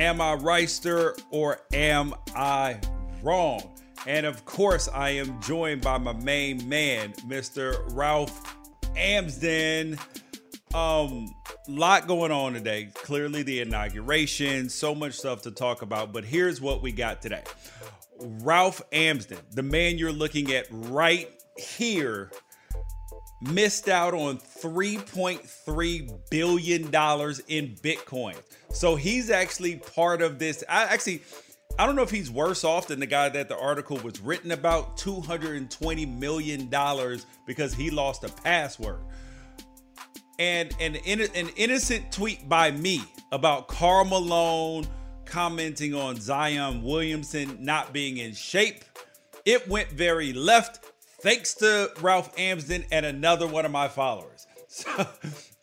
[0.00, 2.80] Am I Reister or am I
[3.22, 3.78] wrong?
[4.06, 7.84] And of course, I am joined by my main man, Mr.
[7.94, 8.56] Ralph
[8.96, 9.98] Amsden.
[10.72, 11.34] Um,
[11.68, 12.88] lot going on today.
[12.94, 16.14] Clearly, the inauguration, so much stuff to talk about.
[16.14, 17.44] But here's what we got today
[18.18, 22.30] Ralph Amsden, the man you're looking at right here,
[23.40, 26.90] missed out on $3.3 billion in
[27.76, 28.36] Bitcoin.
[28.72, 30.62] So he's actually part of this.
[30.68, 31.22] I actually,
[31.78, 34.50] I don't know if he's worse off than the guy that the article was written
[34.50, 36.68] about $220 million
[37.46, 39.00] because he lost a password.
[40.38, 44.86] And an, an innocent tweet by me about Karl Malone
[45.24, 48.84] commenting on Zion Williamson not being in shape.
[49.44, 50.90] It went very left
[51.22, 54.46] thanks to Ralph Amsden and another one of my followers.
[54.72, 55.04] So,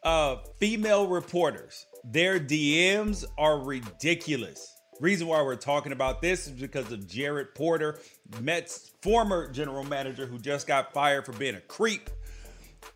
[0.04, 4.76] uh, female reporters, their DMs are ridiculous.
[4.99, 7.99] Reason why we're talking about this is because of Jared Porter,
[8.41, 12.10] Mets former general manager who just got fired for being a creep.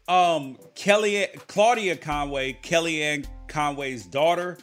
[0.10, 4.58] Um, Kelly Claudia Conway, Kellyanne Conway's daughter,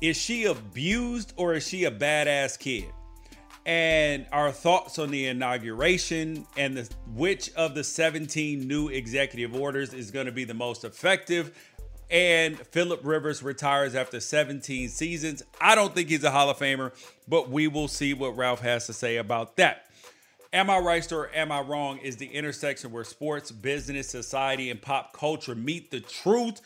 [0.00, 2.86] is she abused or is she a badass kid?
[3.68, 9.92] And our thoughts on the inauguration and the, which of the 17 new executive orders
[9.92, 11.54] is going to be the most effective.
[12.10, 15.42] And Philip Rivers retires after 17 seasons.
[15.60, 16.92] I don't think he's a Hall of Famer,
[17.28, 19.84] but we will see what Ralph has to say about that.
[20.50, 24.80] Am I right or am I wrong is the intersection where sports, business, society, and
[24.80, 26.62] pop culture meet the truth.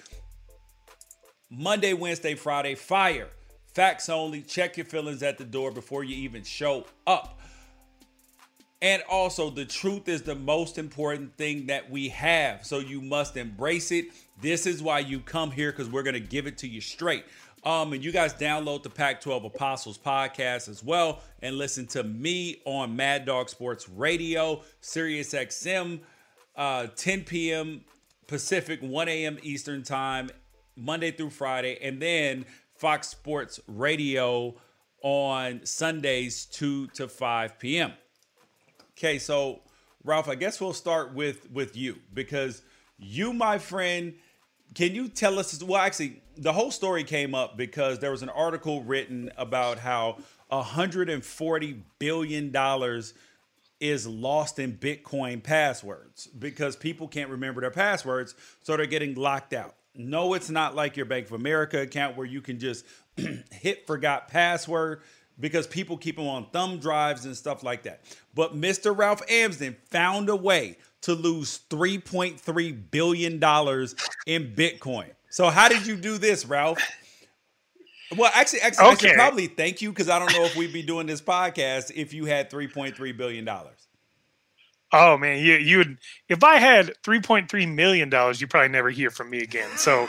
[1.50, 3.28] Monday, Wednesday, Friday, fire.
[3.74, 4.42] Facts only.
[4.42, 7.40] Check your feelings at the door before you even show up.
[8.82, 12.66] And also, the truth is the most important thing that we have.
[12.66, 14.06] So you must embrace it.
[14.40, 17.24] This is why you come here because we're going to give it to you straight.
[17.64, 22.02] Um, and you guys download the Pac 12 Apostles podcast as well and listen to
[22.02, 26.00] me on Mad Dog Sports Radio, Sirius XM,
[26.56, 27.84] uh, 10 p.m.
[28.26, 29.38] Pacific, 1 a.m.
[29.44, 30.28] Eastern Time,
[30.74, 31.78] Monday through Friday.
[31.80, 32.46] And then
[32.82, 34.56] Fox Sports Radio
[35.04, 37.92] on Sundays, 2 to 5 p.m.
[38.98, 39.60] Okay, so
[40.02, 42.60] Ralph, I guess we'll start with with you because
[42.98, 44.14] you, my friend,
[44.74, 45.62] can you tell us?
[45.62, 50.18] Well, actually, the whole story came up because there was an article written about how
[50.48, 53.14] 140 billion dollars
[53.78, 59.52] is lost in Bitcoin passwords because people can't remember their passwords, so they're getting locked
[59.52, 59.76] out.
[59.94, 62.84] No, it's not like your Bank of America account where you can just
[63.50, 65.02] hit forgot password
[65.38, 68.02] because people keep them on thumb drives and stuff like that.
[68.34, 68.96] But Mr.
[68.96, 75.10] Ralph Amsden found a way to lose $3.3 billion in Bitcoin.
[75.30, 76.78] So, how did you do this, Ralph?
[78.16, 79.08] Well, actually, actually, okay.
[79.08, 81.90] I should probably thank you because I don't know if we'd be doing this podcast
[81.94, 83.48] if you had $3.3 billion.
[84.92, 85.98] Oh man, you you would
[86.28, 89.70] if I had three point three million dollars, you probably never hear from me again.
[89.76, 90.08] So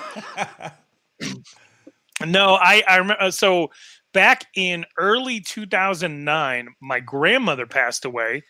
[2.26, 3.22] no, I I remember.
[3.22, 3.72] Uh, so
[4.14, 8.44] back in early two thousand nine, my grandmother passed away,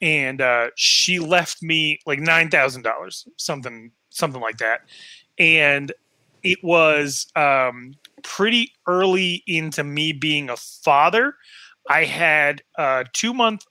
[0.00, 4.82] and uh, she left me like nine thousand dollars, something something like that,
[5.38, 5.92] and
[6.42, 11.34] it was um, pretty early into me being a father.
[11.88, 13.64] I had a two month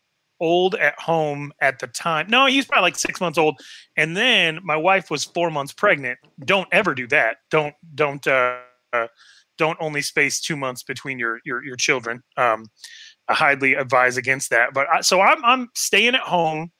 [0.43, 2.27] old at home at the time.
[2.29, 3.57] No, he was probably like six months old.
[3.95, 6.19] And then my wife was four months pregnant.
[6.43, 7.37] Don't ever do that.
[7.49, 8.57] Don't don't uh,
[8.91, 9.07] uh,
[9.57, 12.21] don't only space two months between your your your children.
[12.35, 12.65] Um,
[13.29, 14.73] I highly advise against that.
[14.73, 16.71] But I, so I'm I'm staying at home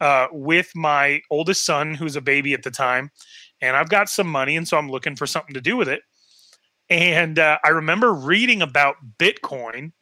[0.00, 3.10] uh, with my oldest son, who's a baby at the time,
[3.60, 6.02] and I've got some money, and so I'm looking for something to do with it.
[6.88, 9.92] And uh, I remember reading about Bitcoin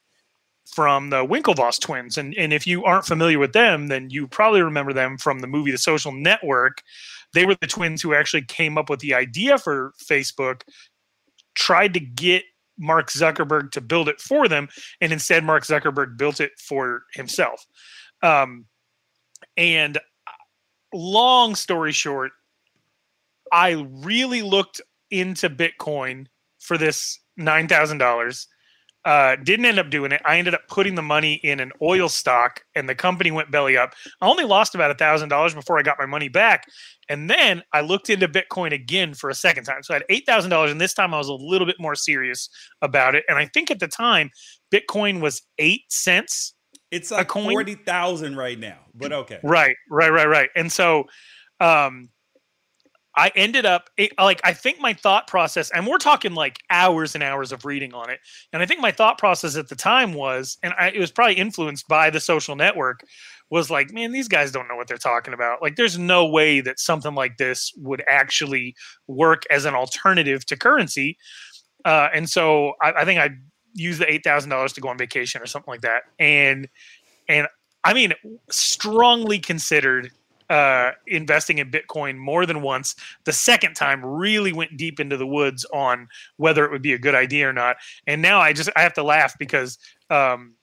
[0.70, 2.18] from the Winklevoss twins.
[2.18, 5.46] And, and if you aren't familiar with them, then you probably remember them from the
[5.46, 6.82] movie The Social Network.
[7.32, 10.62] They were the twins who actually came up with the idea for Facebook,
[11.54, 12.44] tried to get
[12.78, 14.68] Mark Zuckerberg to build it for them,
[15.00, 17.66] and instead Mark Zuckerberg built it for himself.
[18.22, 18.66] Um,
[19.56, 20.00] and uh,
[20.94, 22.32] long story short,
[23.52, 26.26] I really looked into Bitcoin
[26.58, 28.46] for this nine thousand dollars
[29.08, 30.20] uh, didn't end up doing it.
[30.26, 33.74] I ended up putting the money in an oil stock, and the company went belly
[33.74, 33.94] up.
[34.20, 36.66] I only lost about a thousand dollars before I got my money back,
[37.08, 39.82] and then I looked into Bitcoin again for a second time.
[39.82, 41.94] So I had eight thousand dollars, and this time I was a little bit more
[41.94, 42.50] serious
[42.82, 43.24] about it.
[43.30, 44.28] And I think at the time,
[44.70, 46.52] Bitcoin was eight cents.
[46.90, 47.50] It's like a coin.
[47.50, 49.40] forty thousand right now, but okay.
[49.42, 50.50] Right, right, right, right.
[50.54, 51.04] And so,
[51.60, 52.10] um,
[53.18, 57.16] I ended up it, like I think my thought process, and we're talking like hours
[57.16, 58.20] and hours of reading on it,
[58.52, 61.34] and I think my thought process at the time was, and I, it was probably
[61.34, 63.00] influenced by the social network,
[63.50, 65.60] was like, man, these guys don't know what they're talking about.
[65.60, 68.76] Like, there's no way that something like this would actually
[69.08, 71.18] work as an alternative to currency.
[71.84, 73.30] Uh, and so I, I think I
[73.74, 76.68] used the eight thousand dollars to go on vacation or something like that, and
[77.28, 77.48] and
[77.82, 78.12] I mean,
[78.50, 80.12] strongly considered
[80.50, 82.94] uh, investing in Bitcoin more than once.
[83.24, 86.98] The second time really went deep into the woods on whether it would be a
[86.98, 87.76] good idea or not.
[88.06, 89.78] And now I just I have to laugh because
[90.10, 90.54] um,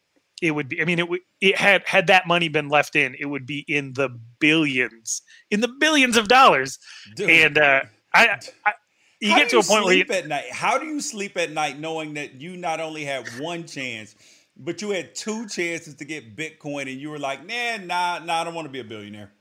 [0.41, 0.81] it would be.
[0.81, 3.65] I mean, it would it had had that money been left in, it would be
[3.67, 4.09] in the
[4.39, 5.21] billions,
[5.51, 6.79] in the billions of dollars.
[7.15, 7.29] Dude.
[7.29, 7.81] And uh,
[8.13, 8.73] I, I
[9.19, 10.51] you How get to a point where you at night.
[10.51, 14.15] How do you sleep at night knowing that you not only had one chance,
[14.57, 18.41] but you had two chances to get Bitcoin, and you were like, "Nah, nah, nah,
[18.41, 19.31] I don't want to be a billionaire."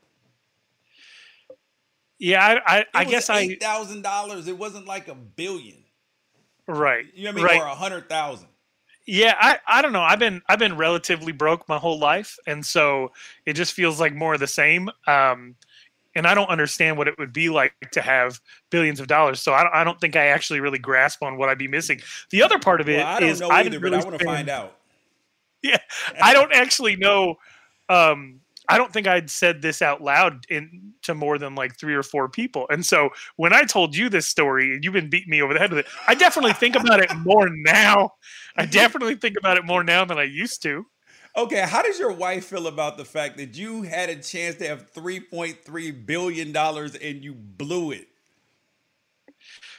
[2.18, 4.48] Yeah, I, I, I guess I eight thousand dollars.
[4.48, 5.76] It wasn't like a billion,
[6.66, 7.04] right?
[7.14, 7.44] You know what I mean?
[7.44, 7.60] Right.
[7.60, 8.48] Or a hundred thousand.
[9.06, 10.00] Yeah, I, I don't know.
[10.00, 13.12] I've been I've been relatively broke my whole life, and so
[13.44, 14.88] it just feels like more of the same.
[15.06, 15.56] Um,
[16.16, 18.40] and I don't understand what it would be like to have
[18.70, 19.40] billions of dollars.
[19.40, 22.00] So I don't, I don't think I actually really grasp on what I'd be missing.
[22.30, 24.18] The other part of it well, I don't is know either, really but I want
[24.18, 24.76] to find out.
[25.62, 25.78] Yeah,
[26.22, 27.36] I don't actually know.
[27.88, 31.94] Um, I don't think I'd said this out loud in to more than like three
[31.94, 32.66] or four people.
[32.70, 35.60] And so when I told you this story and you've been beating me over the
[35.60, 38.14] head with it, I definitely think about it more now.
[38.56, 40.86] I definitely think about it more now than I used to.
[41.36, 44.68] Okay, how does your wife feel about the fact that you had a chance to
[44.68, 48.08] have 3.3 billion dollars and you blew it?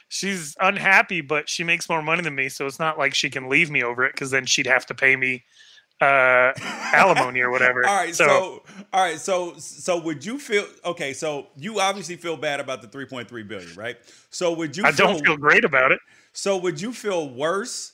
[0.09, 3.49] She's unhappy, but she makes more money than me, so it's not like she can
[3.49, 5.43] leave me over it because then she'd have to pay me
[6.01, 6.51] uh
[6.93, 7.85] alimony or whatever.
[7.87, 8.63] all right, so, so,
[8.93, 11.13] all right, so so would you feel okay?
[11.13, 13.97] So you obviously feel bad about the 3.3 billion, right?
[14.29, 14.83] So would you?
[14.85, 15.99] I feel, don't feel great about it.
[16.33, 17.93] So would you feel worse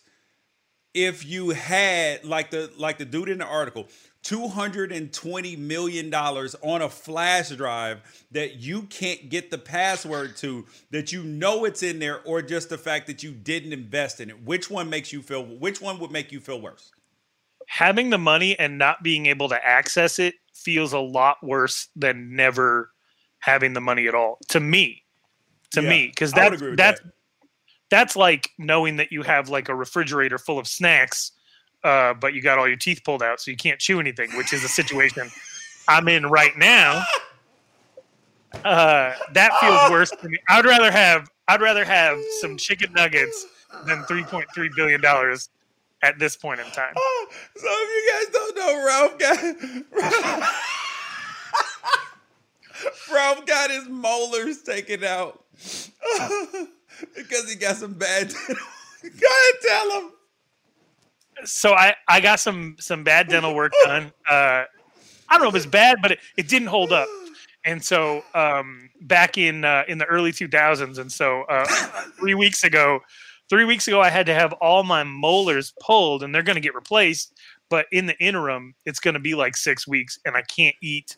[0.94, 3.88] if you had like the like the dude in the article?
[4.24, 8.02] 220 million dollars on a flash drive
[8.32, 12.70] that you can't get the password to that you know it's in there or just
[12.70, 15.98] the fact that you didn't invest in it which one makes you feel which one
[15.98, 16.92] would make you feel worse
[17.72, 22.36] having the money and not being able to access it feels a lot worse than
[22.36, 22.92] never
[23.40, 25.02] having the money at all to me
[25.72, 27.12] to yeah, me because that's that's that.
[27.90, 31.32] that's like knowing that you have like a refrigerator full of snacks
[31.86, 34.52] uh, but you got all your teeth pulled out so you can't chew anything which
[34.52, 35.32] is a situation
[35.88, 37.02] i'm in right now
[38.66, 43.46] uh, that feels worse to me i'd rather have i'd rather have some chicken nuggets
[43.88, 44.46] than 3.3
[44.76, 45.48] billion dollars
[46.02, 46.94] at this point in time.
[46.96, 49.38] Oh, so if you guys don't know, Ralph got
[53.14, 55.44] Ralph got his molars taken out
[57.16, 58.34] because he got some bad.
[58.48, 58.58] Go
[59.04, 60.12] ahead, tell him.
[61.44, 64.12] So I I got some some bad dental work done.
[64.28, 64.64] Uh,
[65.30, 67.08] I don't know if it's bad, but it, it didn't hold up.
[67.64, 71.66] And so um, back in uh, in the early 2000s, and so uh,
[72.20, 73.02] three weeks ago,
[73.52, 76.62] three weeks ago, I had to have all my molars pulled, and they're going to
[76.62, 77.38] get replaced.
[77.70, 81.18] But in the interim, it's going to be like six weeks, and I can't eat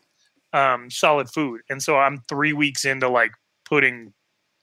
[0.51, 1.61] um, solid food.
[1.69, 3.31] And so I'm three weeks into like
[3.65, 4.13] pudding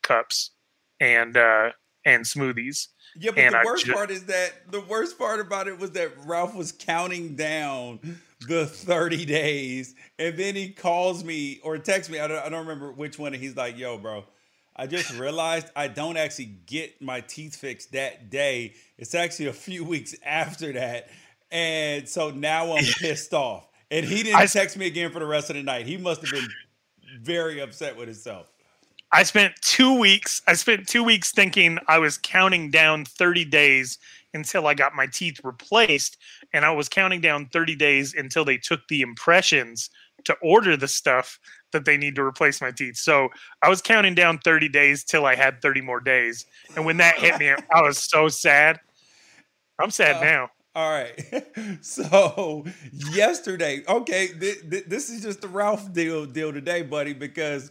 [0.02, 0.50] cups
[0.98, 1.70] and uh,
[2.04, 2.88] and smoothies.
[3.16, 5.92] Yeah, but and the worst ju- part is that the worst part about it was
[5.92, 7.98] that Ralph was counting down
[8.48, 12.18] the 30 days, and then he calls me or texts me.
[12.18, 13.32] I don't, I don't remember which one.
[13.32, 14.24] And he's like, "Yo, bro."
[14.80, 18.72] I just realized I don't actually get my teeth fixed that day.
[18.96, 21.10] It's actually a few weeks after that.
[21.50, 23.68] And so now I'm pissed off.
[23.90, 25.84] And he didn't I, text me again for the rest of the night.
[25.84, 26.48] He must have been
[27.20, 28.50] very upset with himself.
[29.12, 30.40] I spent two weeks.
[30.48, 33.98] I spent two weeks thinking I was counting down 30 days
[34.32, 36.16] until I got my teeth replaced.
[36.54, 39.90] And I was counting down 30 days until they took the impressions
[40.24, 41.38] to order the stuff
[41.72, 42.96] that they need to replace my teeth.
[42.96, 43.28] So
[43.62, 46.46] I was counting down 30 days till I had 30 more days.
[46.76, 48.80] And when that hit me, I was so sad.
[49.78, 50.50] I'm sad uh, now.
[50.74, 51.46] All right.
[51.82, 57.70] So yesterday, okay, th- th- this is just the Ralph deal deal today, buddy, because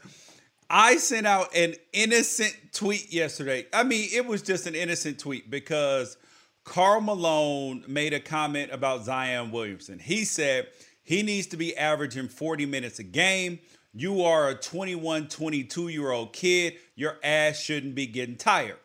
[0.69, 3.65] I sent out an innocent tweet yesterday.
[3.73, 6.17] I mean, it was just an innocent tweet because
[6.63, 9.99] Karl Malone made a comment about Zion Williamson.
[9.99, 10.67] He said
[11.03, 13.59] he needs to be averaging 40 minutes a game
[13.93, 16.75] you are a 21, 22 year old kid.
[16.95, 18.77] Your ass shouldn't be getting tired.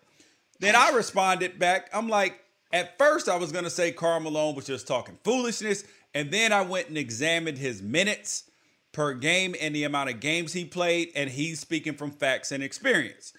[0.61, 1.91] Then I responded back.
[1.93, 2.41] I'm like,
[2.73, 5.85] at first I was going to say Karl Malone was just talking foolishness.
[6.15, 8.45] And then I went and examined his minutes.
[8.93, 12.63] per game and the amount of games he played, and he's speaking from facts and
[12.63, 13.33] experience.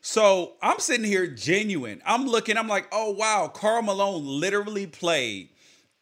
[0.00, 2.02] So I'm sitting here genuine.
[2.04, 5.50] I'm looking, I'm like, oh wow, Karl Malone literally played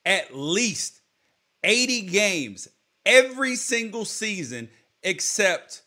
[0.06, 1.00] at least
[1.64, 2.68] 80 games
[3.04, 4.70] every single season
[5.02, 5.82] except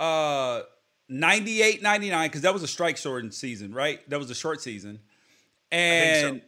[0.00, 0.62] uh
[1.08, 4.08] 98 99 because that was a strike shortened season right?
[4.10, 5.00] That was a short season.
[5.70, 6.46] And so.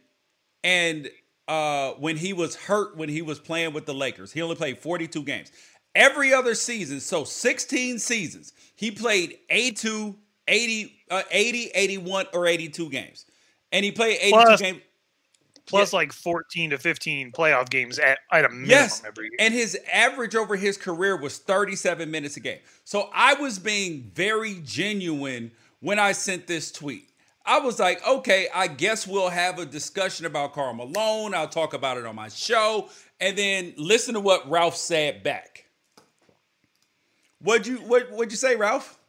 [0.63, 1.09] and
[1.47, 4.77] uh when he was hurt when he was playing with the lakers he only played
[4.77, 5.51] 42 games.
[5.93, 10.15] Every other season so 16 seasons he played 82
[10.47, 13.25] 80 uh, 80 81 or 82 games.
[13.71, 14.81] And he played 82 Plus, games
[15.65, 15.97] plus yeah.
[15.97, 19.03] like 14 to 15 playoff games at, at a minimum yes.
[19.05, 19.37] every year.
[19.39, 22.59] And his average over his career was 37 minutes a game.
[22.83, 27.09] So I was being very genuine when I sent this tweet.
[27.45, 31.33] I was like, okay, I guess we'll have a discussion about Karl Malone.
[31.33, 32.89] I'll talk about it on my show.
[33.19, 35.65] And then listen to what Ralph said back.
[37.39, 38.99] What'd you what what'd you say, Ralph?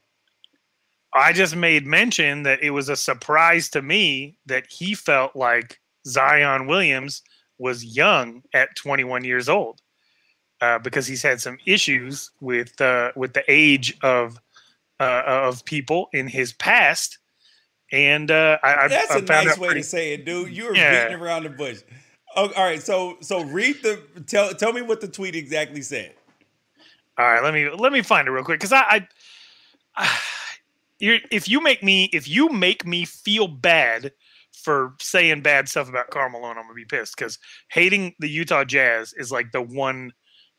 [1.15, 5.79] I just made mention that it was a surprise to me that he felt like
[6.07, 7.23] Zion Williams
[7.59, 9.81] was young at 21 years old
[10.61, 14.39] uh, because he's had some issues with uh, with the age of
[15.01, 17.19] uh, of people in his past.
[17.91, 20.51] And uh, I, that's I, a nice way pretty, to say it, dude.
[20.51, 21.05] You were yeah.
[21.05, 21.83] beating around the bush.
[22.35, 26.15] Oh, all right, so so read the tell tell me what the tweet exactly said.
[27.19, 29.09] All right, let me let me find it real quick because I, I,
[29.97, 30.11] I
[31.01, 34.13] if you make me if you make me feel bad
[34.53, 37.39] for saying bad stuff about Karl Malone, I'm gonna be pissed because
[37.71, 40.13] hating the Utah Jazz is like the one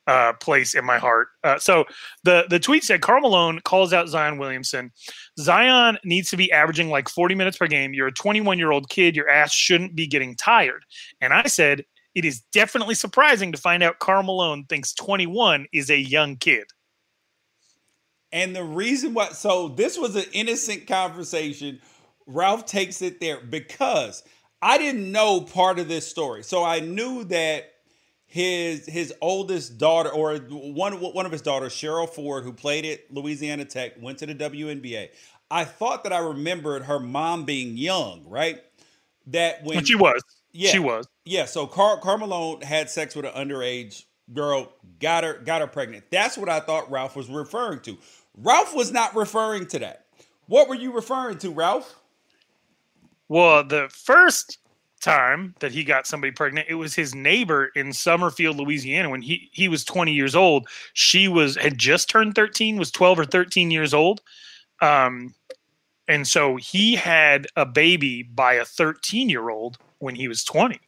[0.08, 1.30] uh, place in my heart.
[1.44, 1.86] Uh, so
[2.24, 4.92] the the tweet said Karl Malone calls out Zion Williamson.
[5.40, 7.94] Zion needs to be averaging like 40 minutes per game.
[7.94, 9.16] You're a 21 year old kid.
[9.16, 10.84] Your ass shouldn't be getting tired.
[11.22, 11.86] And I said
[12.16, 16.66] it is definitely surprising to find out Karl Malone thinks 21 is a young kid.
[18.32, 21.80] And the reason why, so this was an innocent conversation
[22.26, 24.24] Ralph takes it there because
[24.62, 26.44] I didn't know part of this story.
[26.44, 27.74] So I knew that
[28.26, 33.14] his his oldest daughter or one one of his daughters, Cheryl Ford, who played at
[33.14, 35.10] Louisiana Tech, went to the WNBA.
[35.52, 38.60] I thought that I remembered her mom being young, right?
[39.28, 41.46] That when she was, yeah, she was, yeah.
[41.46, 46.06] So Car- Karl Malone had sex with an underage girl, got her got her pregnant.
[46.10, 47.98] That's what I thought Ralph was referring to.
[48.36, 50.08] Ralph was not referring to that.
[50.48, 52.00] What were you referring to, Ralph?
[53.34, 54.60] Well, the first
[55.02, 59.10] time that he got somebody pregnant, it was his neighbor in Summerfield, Louisiana.
[59.10, 63.18] When he he was 20 years old, she was had just turned 13, was 12
[63.18, 64.22] or 13 years old.
[64.84, 65.34] Um,
[66.08, 70.80] and so he had a baby by a 13 year old when he was 20.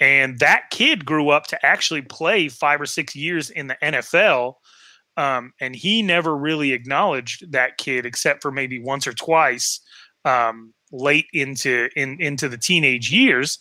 [0.00, 4.54] And that kid grew up to actually play five or six years in the NFL.
[5.16, 9.78] Um, and he never really acknowledged that kid except for maybe once or twice
[10.24, 13.58] um, late into in into the teenage years.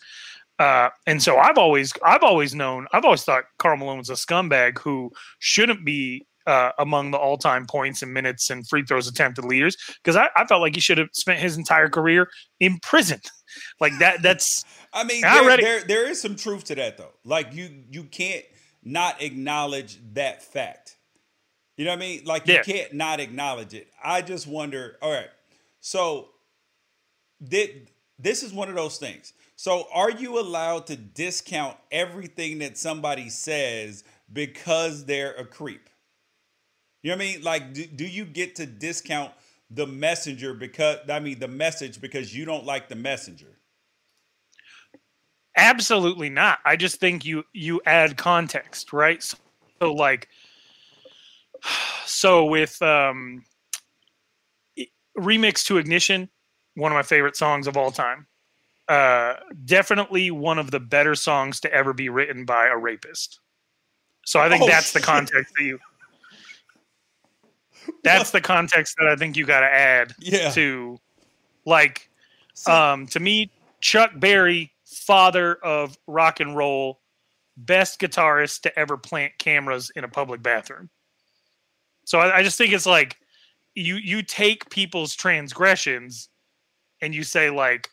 [0.60, 4.14] Uh, and so I've always I've always known I've always thought Karl Malone was a
[4.14, 9.46] scumbag who shouldn't be uh, among the all-time points and minutes and free throws attempted
[9.46, 13.20] leaders because I, I, felt like he should have spent his entire career in prison.
[13.80, 17.14] like that that's I mean there, I there there is some truth to that though.
[17.24, 18.46] Like you you can't
[18.84, 20.98] not acknowledge that fact.
[21.78, 22.22] You know what I mean?
[22.26, 22.64] Like you yeah.
[22.64, 23.88] can't not acknowledge it.
[24.04, 25.30] I just wonder, all right.
[25.80, 26.30] So
[27.42, 29.34] this is one of those things.
[29.56, 35.90] So, are you allowed to discount everything that somebody says because they're a creep?
[37.04, 37.44] You know what I mean?
[37.44, 39.32] Like, do, do you get to discount
[39.70, 43.58] the messenger because, I mean, the message because you don't like the messenger?
[45.58, 46.60] Absolutely not.
[46.66, 49.22] I just think you you add context, right?
[49.22, 49.38] So,
[49.80, 50.28] so like,
[52.06, 53.44] so with um,
[55.18, 56.30] remix to ignition,
[56.76, 58.28] one of my favorite songs of all time.
[58.88, 59.36] Uh,
[59.66, 63.40] definitely one of the better songs to ever be written by a rapist.
[64.26, 65.02] So I think oh, that's shit.
[65.02, 65.80] the context that you.
[68.04, 68.42] That's what?
[68.42, 70.52] the context that I think you got to add yeah.
[70.52, 71.00] to,
[71.66, 72.10] like,
[72.68, 73.50] um, to me,
[73.80, 77.00] Chuck Berry, father of rock and roll,
[77.58, 80.90] best guitarist to ever plant cameras in a public bathroom.
[82.06, 83.18] So I, I just think it's like
[83.76, 86.30] you you take people's transgressions
[87.02, 87.90] and you say like,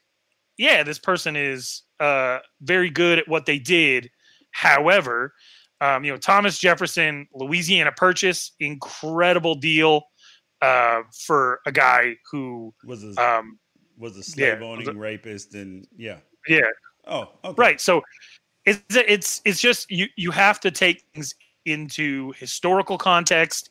[0.57, 4.11] yeah, this person is uh, very good at what they did.
[4.51, 5.33] However,
[5.81, 10.03] um, you know, Thomas Jefferson, Louisiana Purchase, incredible deal
[10.61, 13.59] uh, for a guy who was a, um,
[13.97, 16.61] was a slave owning yeah, rapist, and yeah, yeah.
[17.07, 17.55] Oh, okay.
[17.57, 17.81] right.
[17.81, 18.03] So
[18.65, 21.35] it's it's it's just you you have to take things
[21.65, 23.71] into historical context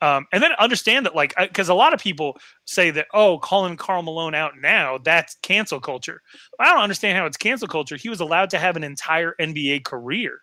[0.00, 3.76] um, and then understand that like because a lot of people say that oh calling
[3.76, 6.22] karl malone out now that's cancel culture.
[6.58, 7.96] I don't understand how it's cancel culture.
[7.96, 10.40] He was allowed to have an entire nba career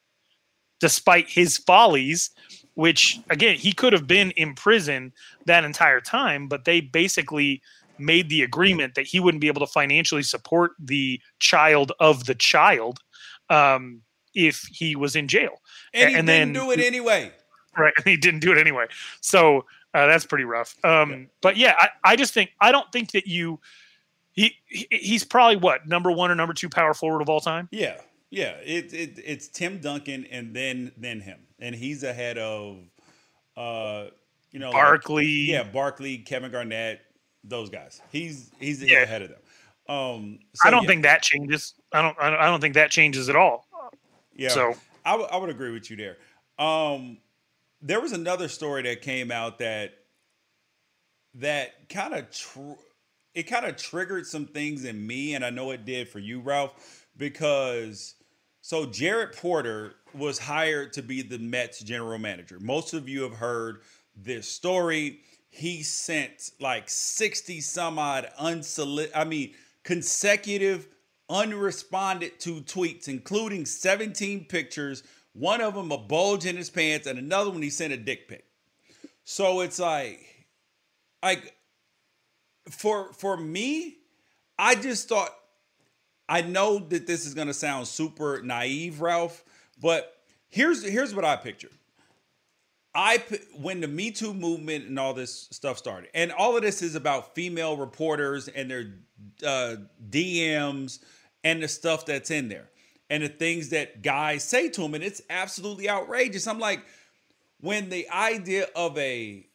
[0.82, 2.32] despite his follies
[2.74, 5.14] which again he could have been in prison
[5.46, 7.62] that entire time but they basically
[7.98, 12.36] made the agreement that he wouldn't be able to financially support the child of the
[12.36, 13.00] child
[13.50, 14.02] um,
[14.34, 15.62] if he was in jail.
[15.94, 17.32] And, he and didn't then do it anyway
[17.78, 18.86] right and he didn't do it anyway
[19.22, 21.18] so uh, that's pretty rough um, yeah.
[21.42, 23.60] but yeah I, I just think i don't think that you
[24.34, 27.70] he, he he's probably what number one or number two power forward of all time
[27.72, 27.98] yeah
[28.36, 32.80] yeah, it, it it's Tim Duncan and then then him, and he's ahead of,
[33.56, 34.08] uh,
[34.52, 35.24] you know, Barkley.
[35.24, 37.00] Like, yeah, Barkley, Kevin Garnett,
[37.46, 38.02] those guys.
[38.12, 39.04] He's he's yeah.
[39.04, 39.40] ahead of them.
[39.88, 40.88] Um, so, I don't yeah.
[40.90, 41.76] think that changes.
[41.94, 42.20] I don't.
[42.20, 43.68] I don't think that changes at all.
[44.36, 44.50] Yeah.
[44.50, 44.74] So
[45.06, 46.18] I, w- I would agree with you there.
[46.60, 47.20] Um,
[47.86, 49.94] there was another story that came out that
[51.36, 52.82] that kind of tr-
[53.36, 56.40] it kind of triggered some things in me, and I know it did for you,
[56.40, 58.16] Ralph, because
[58.62, 62.58] so Jared Porter was hired to be the Mets general manager.
[62.60, 63.82] Most of you have heard
[64.16, 65.20] this story.
[65.50, 70.88] He sent like 60 some odd unsolicited, I mean, consecutive
[71.30, 75.04] unresponded to tweets, including 17 pictures,
[75.36, 78.28] one of them a bulge in his pants, and another one he sent a dick
[78.28, 78.46] pic.
[79.24, 80.48] So it's like,
[81.22, 81.56] like
[82.70, 83.98] for for me,
[84.58, 85.32] I just thought
[86.28, 89.44] I know that this is to sound super naive, Ralph,
[89.82, 90.16] but
[90.48, 91.70] here's here's what I picture.
[92.96, 93.22] I
[93.58, 96.96] when the Me Too movement and all this stuff started, and all of this is
[96.96, 98.94] about female reporters and their
[99.46, 99.76] uh,
[100.10, 101.00] DMs
[101.44, 102.70] and the stuff that's in there,
[103.10, 104.94] and the things that guys say to him.
[104.94, 106.48] and it's absolutely outrageous.
[106.48, 106.82] I'm like,
[107.62, 109.46] when the idea of a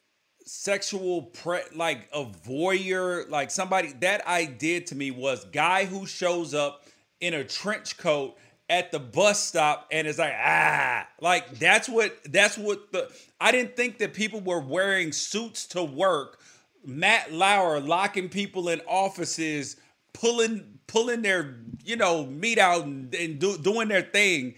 [0.45, 6.54] sexual pre like a voyeur like somebody that idea to me was guy who shows
[6.54, 6.83] up
[7.21, 8.37] in a trench coat
[8.69, 13.08] at the bus stop and it's like ah like that's what that's what the
[13.41, 16.41] I didn't think that people were wearing suits to work
[16.84, 19.76] Matt Lauer locking people in offices
[20.12, 24.54] pulling pulling their you know meat out and, and do, doing their thing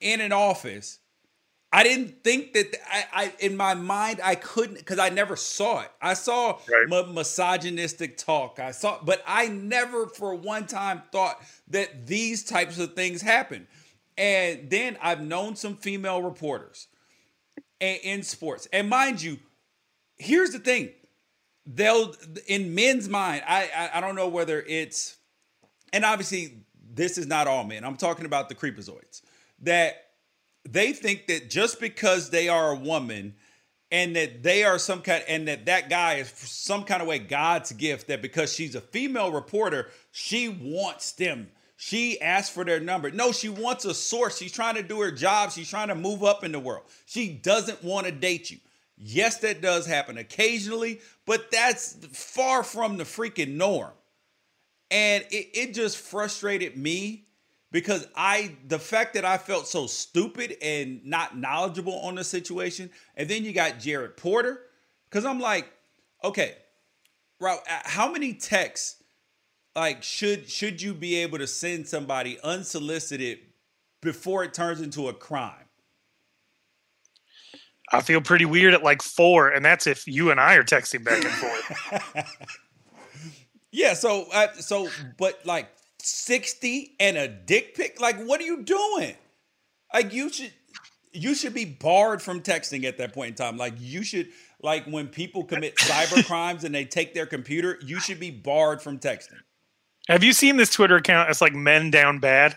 [0.00, 0.98] in an office
[1.72, 5.82] I didn't think that I, I in my mind I couldn't because I never saw
[5.82, 5.90] it.
[6.00, 6.90] I saw right.
[6.90, 8.58] m- misogynistic talk.
[8.60, 13.66] I saw, but I never for one time thought that these types of things happen.
[14.16, 16.86] And then I've known some female reporters
[17.80, 19.38] in, in sports, and mind you,
[20.16, 20.90] here's the thing:
[21.66, 22.14] they'll
[22.46, 23.42] in men's mind.
[23.46, 25.16] I, I I don't know whether it's,
[25.92, 26.58] and obviously
[26.94, 27.84] this is not all men.
[27.84, 29.22] I'm talking about the creepazoids
[29.62, 30.06] that
[30.68, 33.34] they think that just because they are a woman
[33.90, 37.18] and that they are some kind and that that guy is some kind of way
[37.18, 41.50] God's gift that because she's a female reporter, she wants them.
[41.76, 43.10] She asked for their number.
[43.10, 44.38] No, she wants a source.
[44.38, 45.52] She's trying to do her job.
[45.52, 46.84] She's trying to move up in the world.
[47.04, 48.58] She doesn't want to date you.
[48.96, 53.92] Yes, that does happen occasionally, but that's far from the freaking norm.
[54.90, 57.26] And it, it just frustrated me
[57.72, 62.90] because I the fact that I felt so stupid and not knowledgeable on the situation,
[63.16, 64.62] and then you got Jared Porter,
[65.10, 65.70] because I'm like,
[66.24, 66.54] okay,
[67.40, 69.02] Ralph, how many texts
[69.74, 73.40] like should should you be able to send somebody unsolicited
[74.00, 75.65] before it turns into a crime?
[77.92, 81.04] I feel pretty weird at like four, and that's if you and I are texting
[81.04, 82.48] back and forth.
[83.72, 85.68] yeah, so uh, so but like
[86.06, 88.00] 60 and a dick pic?
[88.00, 89.14] Like, what are you doing?
[89.92, 90.52] Like, you should
[91.12, 93.56] you should be barred from texting at that point in time.
[93.56, 94.28] Like, you should
[94.62, 98.82] like when people commit cyber crimes and they take their computer, you should be barred
[98.82, 99.40] from texting.
[100.08, 101.30] Have you seen this Twitter account?
[101.30, 102.56] It's like men down bad.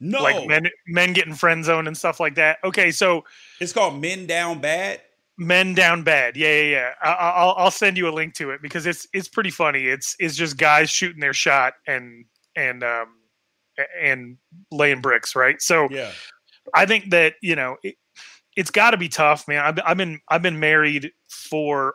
[0.00, 2.58] No, like men men getting friend zone and stuff like that.
[2.64, 3.24] Okay, so
[3.60, 5.02] it's called men down bad.
[5.36, 6.36] Men down bad.
[6.36, 6.90] Yeah, yeah, yeah.
[7.02, 9.86] I, will I'll send you a link to it because it's it's pretty funny.
[9.86, 12.24] It's it's just guys shooting their shot and
[12.56, 13.08] and um,
[14.00, 14.38] and
[14.70, 15.60] laying bricks, right?
[15.60, 16.12] So yeah,
[16.74, 17.96] I think that you know it,
[18.56, 19.62] has got to be tough, man.
[19.62, 21.94] I've, I've been I've been married for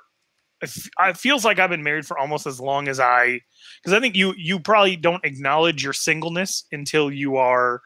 [0.62, 3.42] it feels like I've been married for almost as long as I
[3.82, 7.82] because I think you you probably don't acknowledge your singleness until you are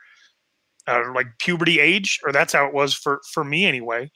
[0.89, 4.09] uh, like puberty age or that's how it was for for me anyway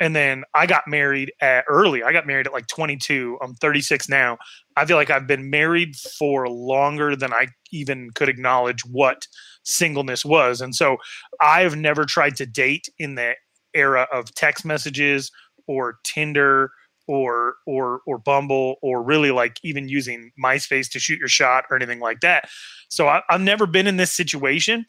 [0.00, 2.02] and then I got married at early.
[2.02, 3.38] I got married at like 22.
[3.42, 4.38] I'm 36 now.
[4.76, 9.26] I feel like I've been married for longer than I even could acknowledge what
[9.64, 10.60] singleness was.
[10.60, 10.98] And so
[11.40, 13.34] I've never tried to date in the
[13.74, 15.30] era of text messages
[15.66, 16.70] or Tinder
[17.08, 21.76] or or or Bumble or really like even using MySpace to shoot your shot or
[21.76, 22.48] anything like that.
[22.88, 24.86] So I, I've never been in this situation,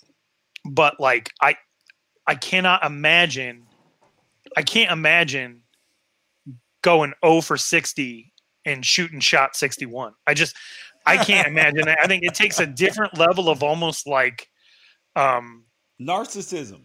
[0.70, 1.56] but like I
[2.28, 3.66] I cannot imagine
[4.56, 5.62] I can't imagine
[6.82, 8.34] going 0 for 60
[8.66, 10.14] and shooting shot 61.
[10.28, 10.56] I just
[11.06, 12.00] I can't imagine that.
[12.02, 14.50] I think it takes a different level of almost like
[15.16, 15.66] um
[16.00, 16.82] narcissism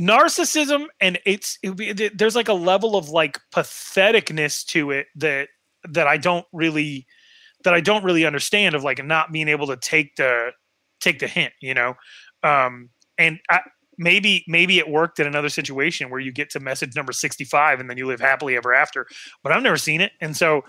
[0.00, 5.48] narcissism and it's it, there's like a level of like patheticness to it that
[5.90, 7.06] that I don't really
[7.64, 10.52] that I don't really understand of like not being able to take the
[11.00, 11.94] take the hint, you know.
[12.42, 13.60] Um and I,
[13.98, 17.88] maybe maybe it worked in another situation where you get to message number 65 and
[17.88, 19.06] then you live happily ever after,
[19.42, 20.12] but I've never seen it.
[20.20, 20.62] And so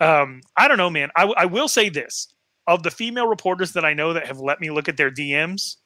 [0.00, 1.10] um I don't know, man.
[1.16, 2.28] I, I will say this.
[2.68, 5.78] Of the female reporters that I know that have let me look at their DMs,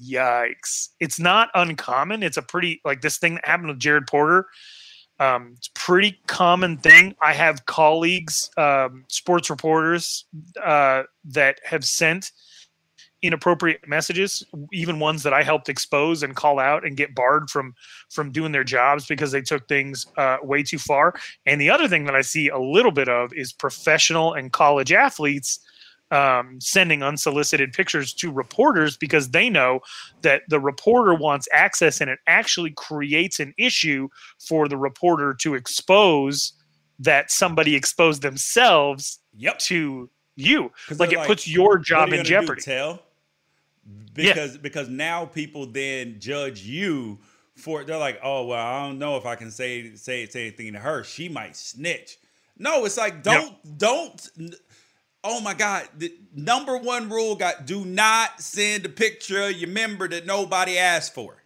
[0.00, 4.46] yikes it's not uncommon it's a pretty like this thing that happened with jared porter
[5.20, 10.26] um, it's pretty common thing i have colleagues um, sports reporters
[10.62, 12.32] uh, that have sent
[13.24, 17.74] inappropriate messages even ones that i helped expose and call out and get barred from
[18.10, 21.14] from doing their jobs because they took things uh, way too far
[21.46, 24.92] and the other thing that i see a little bit of is professional and college
[24.92, 25.58] athletes
[26.10, 29.80] um, sending unsolicited pictures to reporters because they know
[30.22, 34.08] that the reporter wants access and it actually creates an issue
[34.38, 36.52] for the reporter to expose
[36.98, 39.58] that somebody exposed themselves yep.
[39.58, 40.70] to you.
[40.98, 42.62] Like it like, puts your job in jeopardy.
[42.62, 42.98] Do?
[44.14, 44.60] Because yeah.
[44.62, 47.18] because now people then judge you
[47.56, 50.72] for they're like, oh well, I don't know if I can say say say anything
[50.72, 51.04] to her.
[51.04, 52.18] She might snitch.
[52.58, 53.76] No, it's like don't yep.
[53.76, 54.30] don't
[55.24, 59.70] oh my God, the number one rule got do not send a picture of your
[59.70, 61.42] member that nobody asked for.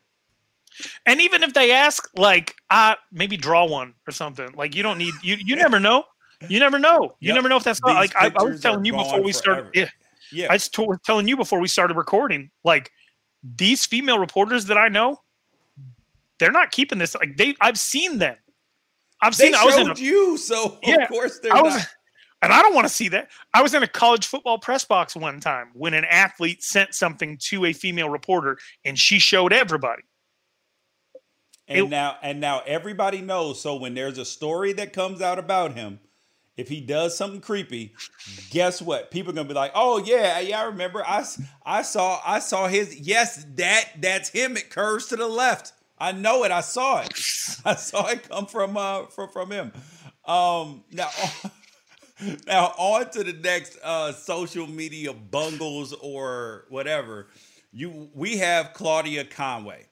[1.06, 4.52] And even if they ask, like, uh, maybe draw one or something.
[4.54, 6.04] Like you don't need you you never know.
[6.48, 7.16] You never know.
[7.18, 7.34] You yep.
[7.34, 9.70] never know if that's not, like I, I, was telling you before we started.
[9.74, 9.88] Yeah.
[10.32, 10.48] Yeah.
[10.50, 12.90] I was t- telling you before we started recording, like
[13.42, 15.20] these female reporters that I know,
[16.38, 17.14] they're not keeping this.
[17.14, 18.36] Like they, I've seen them.
[19.20, 19.54] I've they seen.
[19.54, 21.86] I was in a, you, so yeah, of course they're I was, not
[22.42, 23.30] and I don't want to see that.
[23.52, 27.36] I was in a college football press box one time when an athlete sent something
[27.48, 30.02] to a female reporter and she showed everybody.
[31.66, 35.38] And it, now and now everybody knows so when there's a story that comes out
[35.38, 36.00] about him,
[36.58, 37.94] if he does something creepy,
[38.50, 39.10] guess what?
[39.12, 41.02] People are to be like, "Oh yeah, yeah, I remember.
[41.06, 41.24] I
[41.64, 45.72] I saw I saw his yes, that that's him it curves to the left.
[45.98, 46.50] I know it.
[46.50, 47.12] I saw it.
[47.64, 49.72] I saw it come from uh from from him."
[50.24, 51.10] Um now
[52.46, 57.28] now on to the next uh, social media bungles or whatever.
[57.72, 59.86] You we have Claudia Conway.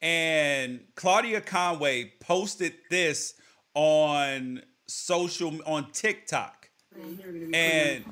[0.00, 3.34] And Claudia Conway posted this
[3.74, 6.70] on social on TikTok.
[7.54, 8.04] And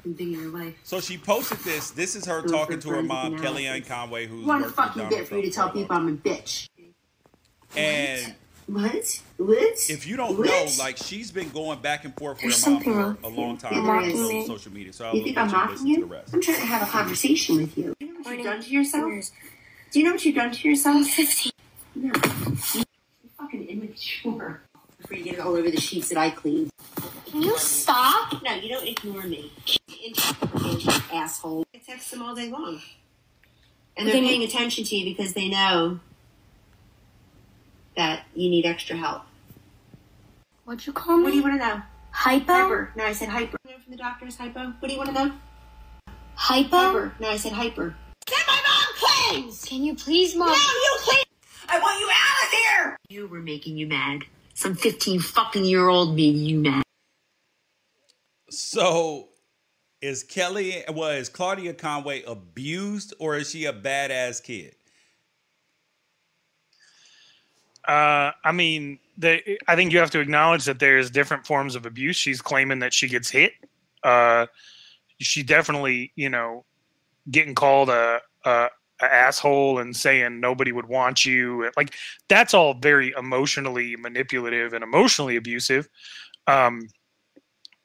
[0.84, 1.90] so she posted this.
[1.90, 5.26] This is her talking to her mom, Kellyanne Conway, who's what worked with Donald get
[5.26, 6.68] for you to tell people I'm a bitch.
[7.76, 8.34] And
[8.66, 9.22] what?
[9.38, 9.90] What?
[9.90, 10.46] If you don't what?
[10.46, 13.88] know, like she's been going back and forth with her mom for a long time
[13.88, 14.92] on social media.
[14.92, 16.04] So you think I'm mocking you?
[16.32, 17.94] I'm trying to have a conversation with you.
[17.98, 19.30] You know what you've done to yourself?
[19.90, 21.06] Do you know what you've done to yourself?
[21.08, 21.52] Fifteen.
[21.94, 22.12] No.
[22.74, 22.84] You're
[23.38, 24.62] fucking immature.
[25.06, 26.68] Before you get it all over the sheets that I cleaned.
[27.26, 28.42] Can you stop?
[28.42, 29.52] No, you don't ignore me.
[31.12, 31.64] Asshole.
[31.72, 32.80] I text them all day long.
[33.96, 36.00] And they're paying attention to you because they know
[37.96, 39.22] that you need extra help.
[40.64, 41.22] What'd you call me?
[41.22, 41.82] What do you want to know?
[42.10, 42.52] Hypo?
[42.52, 42.92] Hyper.
[42.96, 43.56] No, I said hyper.
[43.64, 44.72] You know From the doctor's hypo.
[44.80, 45.32] What do you want to know?
[46.34, 46.76] Hypo?
[46.76, 47.14] Hyper.
[47.20, 47.94] No, I said hyper.
[48.26, 49.64] Get my mom, please!
[49.64, 50.48] Can you please, mom?
[50.48, 51.24] No, you please!
[51.68, 52.96] I want you out of here!
[53.08, 54.24] You were making you mad.
[54.56, 56.82] Some 15 fucking year old made you mad.
[58.48, 59.28] So,
[60.00, 64.74] is Kelly, well, is Claudia Conway abused or is she a badass kid?
[67.86, 71.84] Uh, I mean, they, I think you have to acknowledge that there's different forms of
[71.84, 72.16] abuse.
[72.16, 73.52] She's claiming that she gets hit.
[74.02, 74.46] Uh,
[75.18, 76.64] she definitely, you know,
[77.30, 78.68] getting called a, a,
[79.00, 81.70] a asshole and saying nobody would want you.
[81.76, 81.94] Like
[82.28, 85.88] that's all very emotionally manipulative and emotionally abusive.
[86.46, 86.88] Um,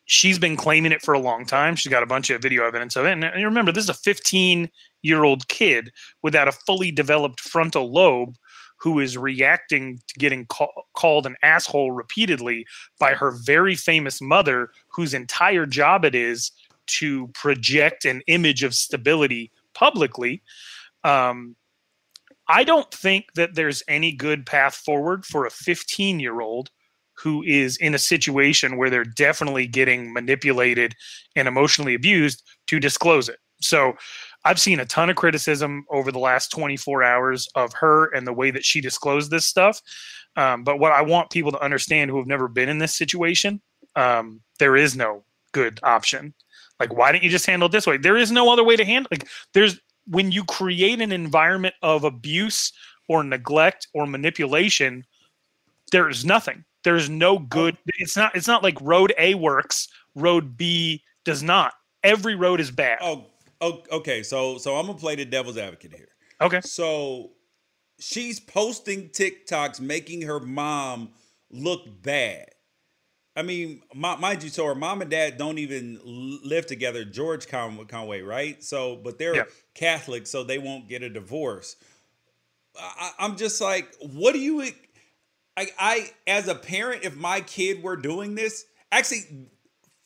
[0.06, 1.76] she's been claiming it for a long time.
[1.76, 3.14] She's got a bunch of video evidence of it.
[3.14, 4.70] And, and remember, this is a 15
[5.04, 8.36] year old kid without a fully developed frontal lobe
[8.78, 12.66] who is reacting to getting call, called an asshole repeatedly
[13.00, 16.52] by her very famous mother, whose entire job it is
[16.88, 20.42] to project an image of stability publicly.
[21.04, 21.56] Um,
[22.48, 26.70] I don't think that there's any good path forward for a 15 year old
[27.14, 30.96] who is in a situation where they're definitely getting manipulated
[31.36, 33.38] and emotionally abused to disclose it.
[33.62, 33.94] So
[34.44, 38.34] I've seen a ton of criticism over the last 24 hours of her and the
[38.34, 39.82] way that she disclosed this stuff.
[40.36, 43.62] Um, but what I want people to understand who have never been in this situation,
[43.96, 46.34] um, there is no good option.
[46.80, 47.98] Like, why don't you just handle it this way?
[47.98, 49.10] There is no other way to handle.
[49.12, 52.72] Like, there's when you create an environment of abuse
[53.08, 55.06] or neglect or manipulation,
[55.92, 56.64] there is nothing.
[56.84, 57.78] There's no good.
[57.98, 58.36] It's not.
[58.36, 61.74] It's not like road A works, road B does not.
[62.04, 62.98] Every road is bad.
[63.02, 63.28] Oh,
[63.60, 64.24] oh okay.
[64.24, 66.10] So, so I'm gonna play the devil's advocate here.
[66.40, 66.62] Okay.
[66.62, 67.32] So,
[68.00, 71.10] she's posting TikToks making her mom
[71.52, 72.50] look bad.
[73.36, 76.00] I mean, my, mind you, so her mom and dad don't even
[76.44, 77.06] live together.
[77.06, 78.62] George Con- Conway, right?
[78.62, 79.44] So, but they're yeah.
[79.74, 81.78] Catholic, so they won't get a divorce.
[82.78, 84.62] I, I'm just like, what do you?
[85.56, 89.48] I, I, as a parent, if my kid were doing this, actually,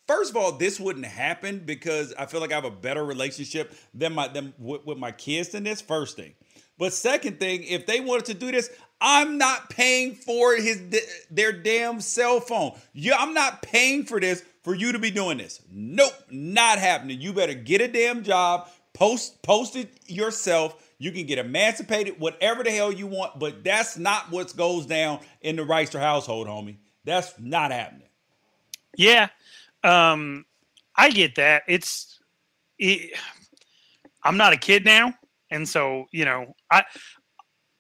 [0.08, 3.74] first of all, this wouldn't happen because I feel like I have a better relationship
[3.94, 5.82] than my than with, with my kids than this.
[5.82, 6.34] First thing,
[6.78, 8.70] but second thing, if they wanted to do this,
[9.02, 10.82] I'm not paying for his
[11.30, 12.74] their damn cell phone.
[12.94, 15.62] Yeah, I'm not paying for this for you to be doing this.
[15.72, 17.22] Nope, not happening.
[17.22, 20.82] You better get a damn job, post post it yourself.
[20.98, 25.20] You can get emancipated, whatever the hell you want, but that's not what goes down
[25.42, 26.78] in the Reister household, homie.
[27.04, 28.08] That's not happening.
[28.96, 29.28] Yeah,
[29.84, 30.46] um,
[30.96, 31.64] I get that.
[31.68, 32.18] It's,
[32.80, 33.12] it,
[34.24, 35.14] I'm not a kid now,
[35.52, 36.84] and so you know, I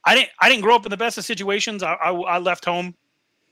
[0.05, 1.83] I didn't I didn't grow up in the best of situations.
[1.83, 2.95] I, I, I left home.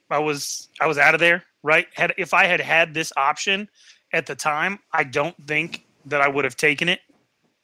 [0.10, 1.44] I was I was out of there.
[1.64, 1.88] Right.
[1.96, 3.70] Had if I had had this option
[4.12, 7.00] at the time, I don't think that I would have taken it.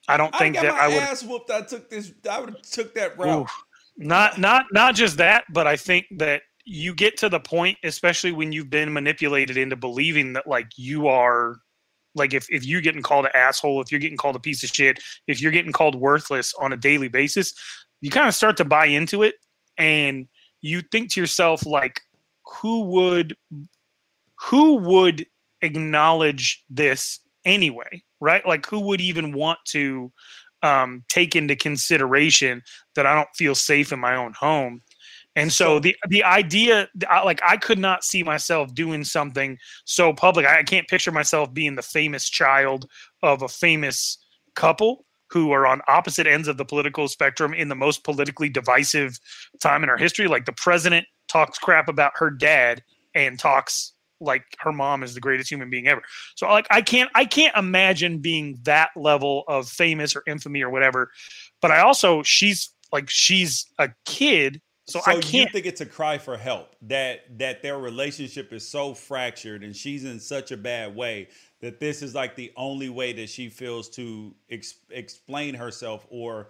[0.07, 0.97] I don't think I that I would.
[0.97, 1.51] Ass whooped.
[1.51, 2.11] I took this.
[2.29, 3.43] I would have took that route.
[3.43, 3.51] Oof.
[3.97, 8.31] Not not not just that, but I think that you get to the point, especially
[8.31, 11.57] when you've been manipulated into believing that like you are
[12.19, 14.69] like if, if you're getting called an asshole if you're getting called a piece of
[14.69, 17.53] shit if you're getting called worthless on a daily basis
[18.01, 19.35] you kind of start to buy into it
[19.77, 20.27] and
[20.61, 22.01] you think to yourself like
[22.45, 23.35] who would
[24.35, 25.25] who would
[25.61, 28.45] acknowledge this anyway right?
[28.45, 30.11] Like who would even want to
[30.61, 32.61] um, take into consideration
[32.95, 34.81] that i don't feel safe in my own home
[35.39, 36.87] and so the the idea
[37.23, 41.75] like i could not see myself doing something so public i can't picture myself being
[41.75, 42.85] the famous child
[43.23, 44.17] of a famous
[44.55, 49.19] couple who are on opposite ends of the political spectrum in the most politically divisive
[49.61, 50.27] time in our history.
[50.27, 52.81] Like the president talks crap about her dad
[53.13, 56.01] and talks like her mom is the greatest human being ever.
[56.35, 60.69] So like I can't I can't imagine being that level of famous or infamy or
[60.69, 61.11] whatever.
[61.61, 65.33] But I also she's like she's a kid so, so I can't.
[65.33, 69.75] you think it's a cry for help that that their relationship is so fractured and
[69.75, 71.29] she's in such a bad way
[71.61, 76.49] that this is like the only way that she feels to ex- explain herself or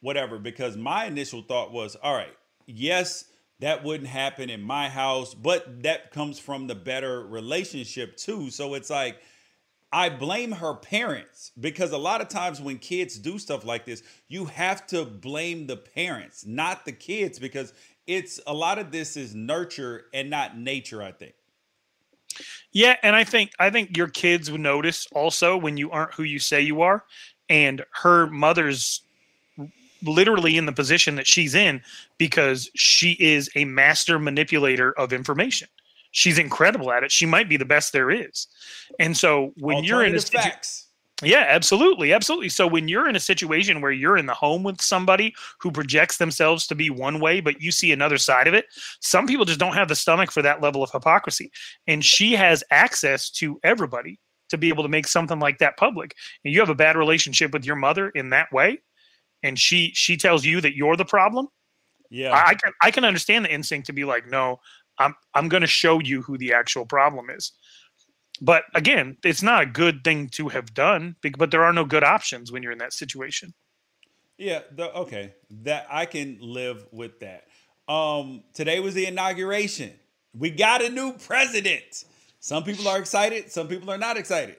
[0.00, 0.38] whatever.
[0.38, 3.26] Because my initial thought was, all right, yes,
[3.60, 8.50] that wouldn't happen in my house, but that comes from the better relationship too.
[8.50, 9.20] So it's like,
[9.96, 14.02] I blame her parents because a lot of times when kids do stuff like this,
[14.28, 17.72] you have to blame the parents, not the kids, because
[18.06, 21.32] it's a lot of this is nurture and not nature, I think.
[22.72, 26.24] Yeah, and I think I think your kids would notice also when you aren't who
[26.24, 27.02] you say you are,
[27.48, 29.00] and her mother's
[30.02, 31.80] literally in the position that she's in
[32.18, 35.68] because she is a master manipulator of information.
[36.16, 37.12] She's incredible at it.
[37.12, 38.46] She might be the best there is.
[38.98, 40.86] And so when you're in a facts.
[41.22, 42.14] Yeah, absolutely.
[42.14, 42.48] Absolutely.
[42.48, 46.16] So when you're in a situation where you're in the home with somebody who projects
[46.16, 48.64] themselves to be one way, but you see another side of it,
[49.00, 51.52] some people just don't have the stomach for that level of hypocrisy.
[51.86, 56.14] And she has access to everybody to be able to make something like that public.
[56.46, 58.78] And you have a bad relationship with your mother in that way,
[59.42, 61.48] and she she tells you that you're the problem.
[62.10, 62.32] Yeah.
[62.32, 64.60] I, I can I can understand the instinct to be like, no,
[64.98, 67.52] I'm I'm gonna show you who the actual problem is
[68.40, 72.04] but again, it's not a good thing to have done, but there are no good
[72.04, 73.54] options when you're in that situation.
[74.38, 77.44] Yeah, the, okay, that I can live with that.
[77.88, 79.92] Um, today was the inauguration.
[80.34, 82.04] We got a new president.
[82.40, 84.56] Some people are excited, some people are not excited.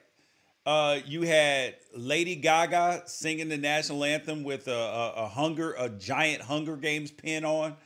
[0.65, 5.88] Uh, you had Lady Gaga singing the national anthem with a, a, a Hunger, a
[5.88, 7.78] giant Hunger Games pin on,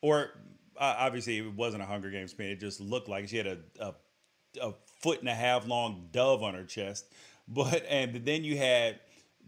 [0.00, 0.30] or
[0.78, 2.46] uh, obviously it wasn't a Hunger Games pin.
[2.46, 3.94] It just looked like she had a, a,
[4.60, 7.06] a foot and a half long dove on her chest.
[7.46, 9.00] But and then you had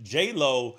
[0.02, 0.76] J Lo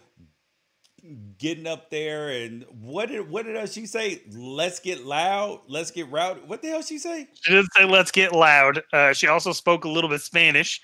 [1.38, 4.22] getting up there and what did what did she say?
[4.32, 5.62] Let's get loud.
[5.68, 6.42] Let's get rowdy.
[6.42, 7.28] What the hell she say?
[7.42, 8.84] She didn't say let's get loud.
[8.92, 10.82] Uh, she also spoke a little bit Spanish,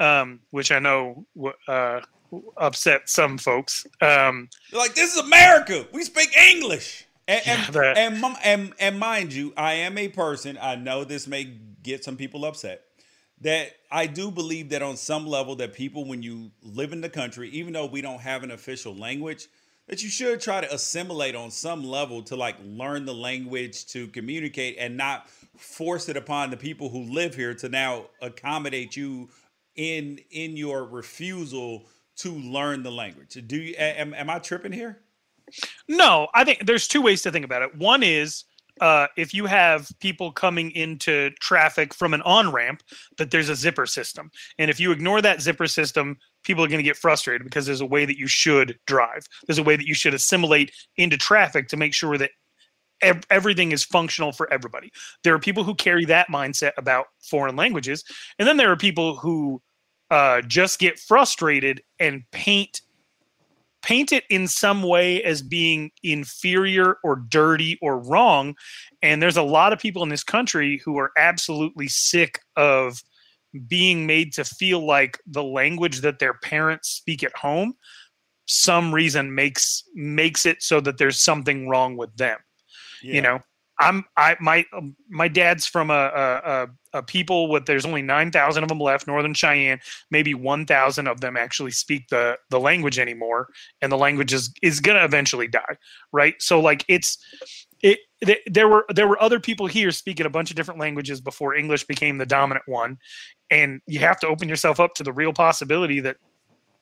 [0.00, 1.24] um, which I know
[1.68, 2.00] uh,
[2.56, 3.86] upset some folks.
[4.00, 5.86] Um, like this is America.
[5.92, 7.06] We speak English.
[7.32, 10.58] And and, and, and and mind you, I am a person.
[10.60, 11.44] I know this may
[11.82, 12.82] get some people upset.
[13.40, 17.08] That I do believe that on some level that people, when you live in the
[17.08, 19.48] country, even though we don't have an official language,
[19.88, 24.06] that you should try to assimilate on some level to like learn the language to
[24.08, 29.28] communicate and not force it upon the people who live here to now accommodate you
[29.74, 31.84] in in your refusal
[32.16, 33.36] to learn the language.
[33.46, 34.98] Do you am, am I tripping here?
[35.88, 37.74] No, I think there's two ways to think about it.
[37.76, 38.44] One is
[38.80, 42.82] uh, if you have people coming into traffic from an on ramp,
[43.18, 44.30] that there's a zipper system.
[44.58, 47.80] And if you ignore that zipper system, people are going to get frustrated because there's
[47.80, 49.26] a way that you should drive.
[49.46, 52.30] There's a way that you should assimilate into traffic to make sure that
[53.02, 54.90] ev- everything is functional for everybody.
[55.22, 58.04] There are people who carry that mindset about foreign languages.
[58.38, 59.60] And then there are people who
[60.10, 62.80] uh, just get frustrated and paint
[63.82, 68.54] paint it in some way as being inferior or dirty or wrong.
[69.02, 73.02] And there's a lot of people in this country who are absolutely sick of
[73.66, 77.74] being made to feel like the language that their parents speak at home
[78.46, 82.38] some reason makes makes it so that there's something wrong with them
[83.02, 83.14] Yeah.
[83.14, 83.38] you know
[83.82, 88.02] i'm i my um, my dad's from a a, a, a people with there's only
[88.02, 89.80] 9000 of them left northern cheyenne.
[90.10, 93.48] Maybe 1000 of them actually speak the the language anymore
[93.80, 95.76] and the language is is to eventually die
[96.12, 96.34] right?
[96.38, 97.18] So like it's
[97.82, 101.20] it, th- there were there were other people here speaking a bunch of different languages
[101.20, 102.96] before english became the dominant one
[103.50, 106.16] and you have to open yourself up to the real possibility that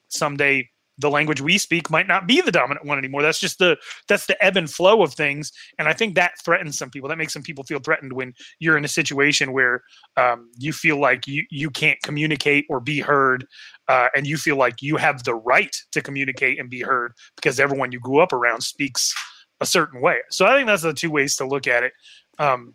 [0.08, 0.68] someday
[1.00, 3.22] the language we speak might not be the dominant one anymore.
[3.22, 3.76] That's just the
[4.08, 5.52] that's the ebb and flow of things.
[5.78, 7.08] And i think that threatens some people.
[7.08, 9.82] That makes some people feel threatened when you're in a situation where
[10.16, 13.46] um, you feel like you you can't communicate or be heard
[13.88, 17.58] uh, and you feel like you have the right to communicate and be heard because
[17.58, 19.14] everyone you grew up around speaks
[19.60, 20.18] a certain way.
[20.30, 21.92] So i think that's the two ways to look at it.
[22.38, 22.74] Um,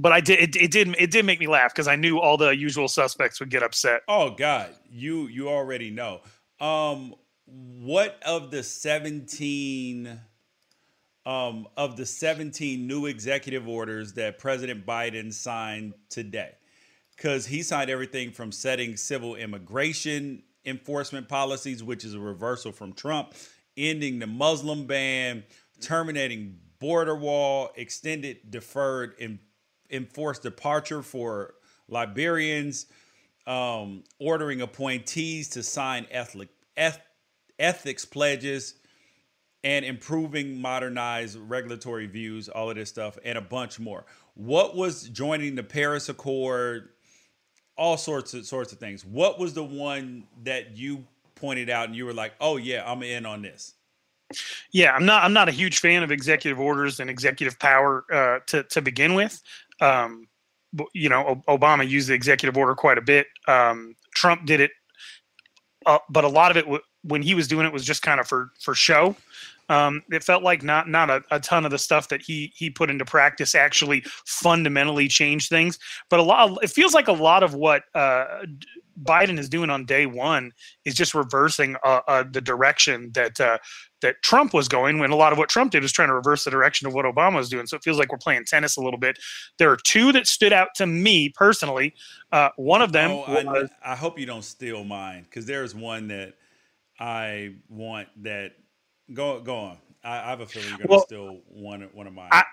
[0.00, 2.36] but i did it, it did it did make me laugh because i knew all
[2.36, 4.02] the usual suspects would get upset.
[4.08, 6.20] Oh God, you you already know.
[6.60, 7.14] Um,
[7.50, 10.20] what of the seventeen,
[11.24, 16.52] um, of the seventeen new executive orders that President Biden signed today?
[17.16, 22.92] Because he signed everything from setting civil immigration enforcement policies, which is a reversal from
[22.92, 23.34] Trump,
[23.76, 25.42] ending the Muslim ban,
[25.80, 29.40] terminating border wall, extended deferred en-
[29.90, 31.54] enforced departure for
[31.88, 32.86] Liberians
[33.46, 37.00] um, ordering appointees to sign ethnic, eth-
[37.58, 38.74] ethics pledges
[39.64, 44.04] and improving modernized regulatory views, all of this stuff, and a bunch more.
[44.34, 46.90] What was joining the Paris Accord?
[47.76, 49.04] All sorts of sorts of things.
[49.04, 51.04] What was the one that you
[51.36, 53.74] pointed out and you were like, "Oh yeah, I'm in on this."
[54.72, 55.24] Yeah, I'm not.
[55.24, 59.14] I'm not a huge fan of executive orders and executive power uh, to to begin
[59.14, 59.40] with.
[59.80, 60.28] Um,
[60.92, 63.26] you know, Obama used the executive order quite a bit.
[63.46, 64.72] Um, Trump did it,
[65.86, 68.20] uh, but a lot of it w- when he was doing it was just kind
[68.20, 69.16] of for for show.
[69.70, 72.70] Um, it felt like not not a, a ton of the stuff that he he
[72.70, 75.78] put into practice actually fundamentally changed things.
[76.08, 78.46] But a lot, it feels like a lot of what uh,
[79.02, 80.52] Biden is doing on day one
[80.86, 83.58] is just reversing uh, uh, the direction that uh,
[84.00, 84.98] that Trump was going.
[84.98, 87.04] When a lot of what Trump did was trying to reverse the direction of what
[87.04, 87.66] Obama was doing.
[87.66, 89.18] So it feels like we're playing tennis a little bit.
[89.58, 91.94] There are two that stood out to me personally.
[92.32, 95.74] Uh, one of them Oh, I, was I hope you don't steal mine because there's
[95.74, 96.34] one that
[96.98, 98.52] I want that.
[99.12, 99.78] Go go on.
[100.04, 102.28] I, I have a feeling you're gonna Well, steal one one of mine.
[102.32, 102.44] I-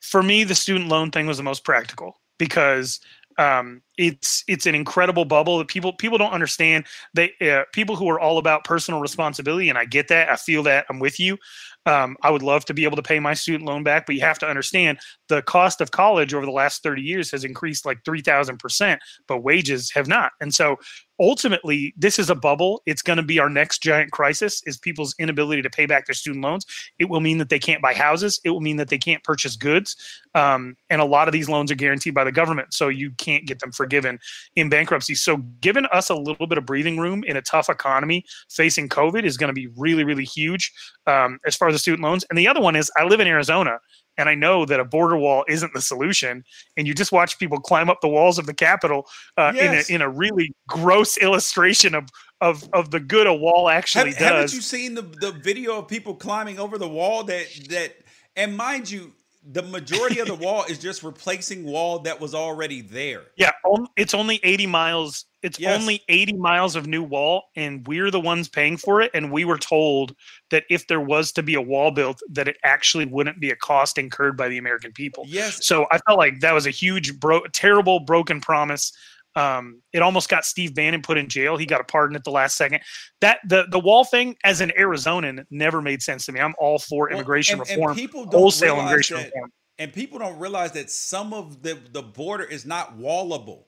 [0.00, 3.00] for me, the student loan thing was the most practical because
[3.38, 6.86] um, it's it's an incredible bubble that people people don't understand.
[7.14, 10.28] They uh, people who are all about personal responsibility, and I get that.
[10.28, 10.86] I feel that.
[10.88, 11.38] I'm with you.
[11.86, 14.20] Um, I would love to be able to pay my student loan back, but you
[14.20, 18.04] have to understand the cost of college over the last 30 years has increased like
[18.04, 20.32] 3,000 percent, but wages have not.
[20.40, 20.78] And so
[21.20, 22.82] ultimately, this is a bubble.
[22.86, 26.14] It's going to be our next giant crisis: is people's inability to pay back their
[26.14, 26.66] student loans.
[26.98, 28.40] It will mean that they can't buy houses.
[28.44, 29.96] It will mean that they can't purchase goods.
[30.34, 33.46] Um, and a lot of these loans are guaranteed by the government, so you can't
[33.46, 34.18] get them forgiven
[34.56, 35.14] in bankruptcy.
[35.14, 39.24] So, giving us a little bit of breathing room in a tough economy facing COVID
[39.24, 40.72] is going to be really, really huge
[41.06, 42.24] um, as far as the student loans.
[42.28, 43.78] And the other one is I live in Arizona.
[44.18, 46.42] And I know that a border wall isn't the solution.
[46.78, 49.06] And you just watch people climb up the walls of the Capitol
[49.36, 49.90] uh, Yes.
[49.90, 52.04] in, a, in a really gross illustration of,
[52.40, 54.28] of of the good a wall actually Have, does.
[54.28, 57.94] haven't you seen the the video of people climbing over the wall that that
[58.36, 59.12] and mind you,
[59.52, 63.22] the majority of the wall is just replacing wall that was already there.
[63.36, 63.52] Yeah,
[63.96, 65.24] it's only 80 miles.
[65.42, 65.80] It's Yes.
[65.80, 69.12] only 80 miles of new wall, and we're the ones paying for it.
[69.14, 70.16] And we were told
[70.50, 73.56] that if there was to be a wall built, that it actually wouldn't be a
[73.56, 75.24] cost incurred by the American people.
[75.28, 75.64] Yes.
[75.64, 78.92] So I felt like that was a huge, bro- terrible, broken promise.
[79.36, 81.56] Um, it almost got Steve Bannon put in jail.
[81.58, 82.80] He got a pardon at the last second.
[83.20, 86.40] That the the wall thing, as an Arizonan, never made sense to me.
[86.40, 89.52] I'm all for immigration and- and reform, people don't wholesale realize immigration that- reform.
[89.78, 93.64] and people don't realize that some of the the border is not wallable.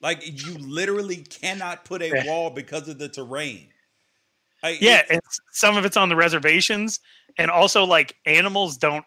[0.00, 3.68] Like you literally cannot put a wall because of the terrain.
[4.60, 5.20] Like, Yeah, and
[5.52, 6.98] some of it's on the reservations,
[7.38, 9.04] and also like animals don't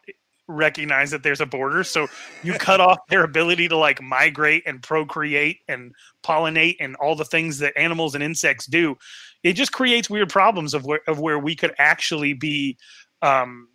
[0.48, 2.08] recognize that there's a border, so
[2.44, 5.94] you cut off their ability to like migrate and procreate and
[6.24, 8.96] pollinate and all the things that animals and insects do.
[9.44, 12.78] It just creates weird problems of where of where we could actually be
[13.22, 13.68] um,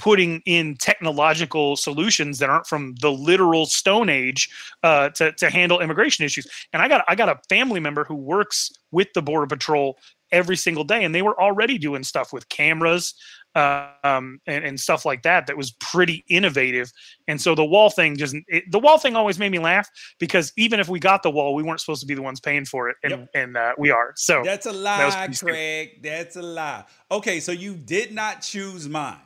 [0.00, 4.48] putting in technological solutions that aren't from the literal Stone Age
[4.82, 6.46] uh, to to handle immigration issues.
[6.72, 9.98] And I got I got a family member who works with the Border Patrol
[10.32, 13.14] every single day, and they were already doing stuff with cameras
[13.56, 15.46] um, and, and stuff like that.
[15.46, 16.90] That was pretty innovative.
[17.26, 20.52] And so the wall thing just it, the wall thing always made me laugh because
[20.56, 22.88] even if we got the wall, we weren't supposed to be the ones paying for
[22.88, 23.28] it, and Yep.
[23.34, 24.12] and uh, we are.
[24.16, 25.52] So That's a lie, stupid.
[25.52, 26.02] Craig.
[26.02, 26.84] That's a lie.
[27.10, 29.16] Okay, so you did not choose mine.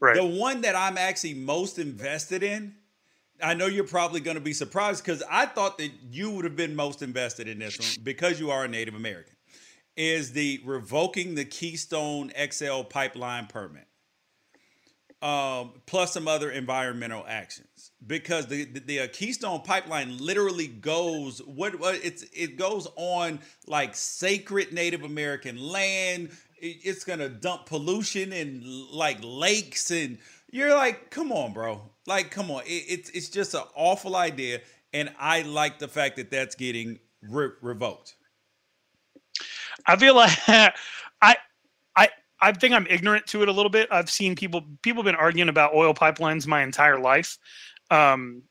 [0.00, 0.14] right.
[0.16, 2.74] The one that I'm actually most invested in,
[3.42, 6.56] I know you're probably going to be surprised because I thought that you would have
[6.56, 9.34] been most invested in this one because you are a Native American,
[10.00, 13.86] is the revoking the Keystone XL pipeline permit,
[15.20, 17.90] um, plus some other environmental actions.
[18.06, 23.40] Because the the, the uh, Keystone pipeline literally goes what, what it's it goes on
[23.66, 26.30] like sacred Native American land.
[26.58, 30.16] It- it's gonna dump pollution in like lakes and
[30.50, 31.82] you're like, come on, bro.
[32.06, 32.62] Like, come on.
[32.64, 34.60] It, it's it's just an awful idea,
[34.94, 38.14] and I like the fact that that's getting re- revoked.
[39.86, 41.36] I feel like I
[41.96, 42.08] I
[42.40, 43.88] I think I'm ignorant to it a little bit.
[43.90, 47.38] I've seen people people have been arguing about oil pipelines my entire life.
[47.90, 48.42] Um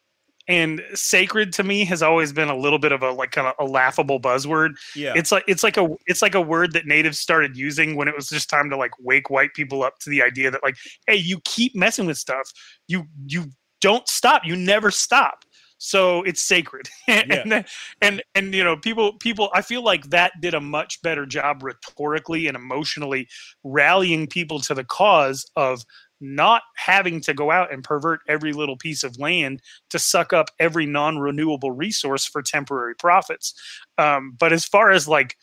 [0.49, 3.53] and sacred to me has always been a little bit of a like kind of
[3.59, 4.71] a laughable buzzword.
[4.95, 8.07] Yeah, It's like it's like a it's like a word that natives started using when
[8.07, 10.75] it was just time to like wake white people up to the idea that like,
[11.05, 12.51] hey, you keep messing with stuff.
[12.87, 13.45] You you
[13.79, 14.43] don't stop.
[14.43, 15.45] You never stop.
[15.79, 16.87] So it's sacred.
[17.07, 17.43] and, Yeah.
[17.45, 17.65] then-
[18.01, 21.63] and and you know, people people I feel like that did a much better job
[21.63, 23.27] rhetorically and emotionally
[23.63, 25.81] rallying people to the cause of
[26.21, 30.49] not having to go out and pervert every little piece of land to suck up
[30.59, 33.53] every non-renewable resource for temporary profits.
[33.97, 35.37] Um, but as far as like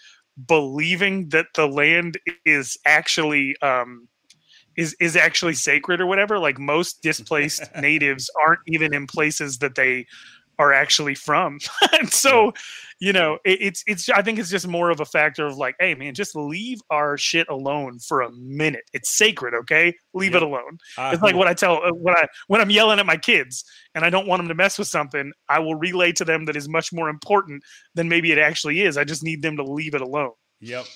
[0.46, 4.06] believing that the land is actually um,
[4.76, 9.74] is is actually sacred or whatever, like most displaced natives aren't even in places that
[9.74, 10.06] they
[10.58, 11.58] are actually from.
[11.92, 12.50] and so,
[12.98, 15.74] you know, it, it's it's I think it's just more of a factor of like,
[15.78, 18.84] hey man, just leave our shit alone for a minute.
[18.94, 19.94] It's sacred, okay?
[20.14, 20.78] Leave it alone.
[20.96, 23.64] I- It's like what I tell uh, when I when I'm yelling at my kids
[23.94, 26.56] and I don't want them to mess with something, I will relay to them that
[26.56, 27.62] is much more important
[27.94, 28.96] than maybe it actually is.
[28.96, 30.32] I just need them to leave it alone.
[30.60, 30.86] Yep.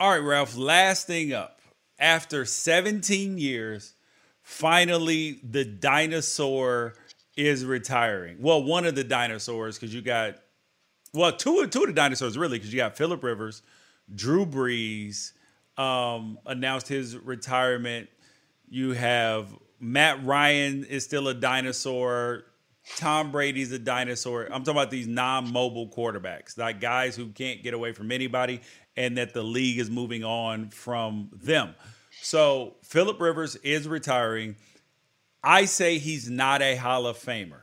[0.00, 0.56] All right, Ralph.
[0.56, 1.59] Last thing up.
[2.00, 3.94] After 17 years,
[4.42, 6.94] finally the dinosaur
[7.36, 8.38] is retiring.
[8.40, 10.36] Well, one of the dinosaurs, because you got
[11.12, 13.62] well, two two of the dinosaurs really, because you got Philip Rivers,
[14.14, 15.32] Drew Brees
[15.76, 18.08] um, announced his retirement.
[18.68, 22.44] You have Matt Ryan is still a dinosaur.
[22.96, 24.44] Tom Brady's a dinosaur.
[24.46, 28.60] I'm talking about these non-mobile quarterbacks, like guys who can't get away from anybody,
[29.00, 31.74] and that the league is moving on from them.
[32.20, 34.56] So Philip Rivers is retiring.
[35.42, 37.62] I say he's not a Hall of Famer,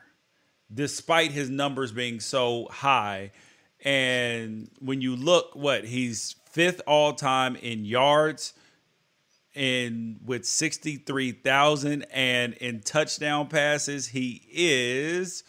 [0.74, 3.34] despite his numbers being so high.
[3.86, 8.56] And when you look, what he's fifth all time in yards,
[9.54, 15.44] and with 63,000 and in touchdown passes, he is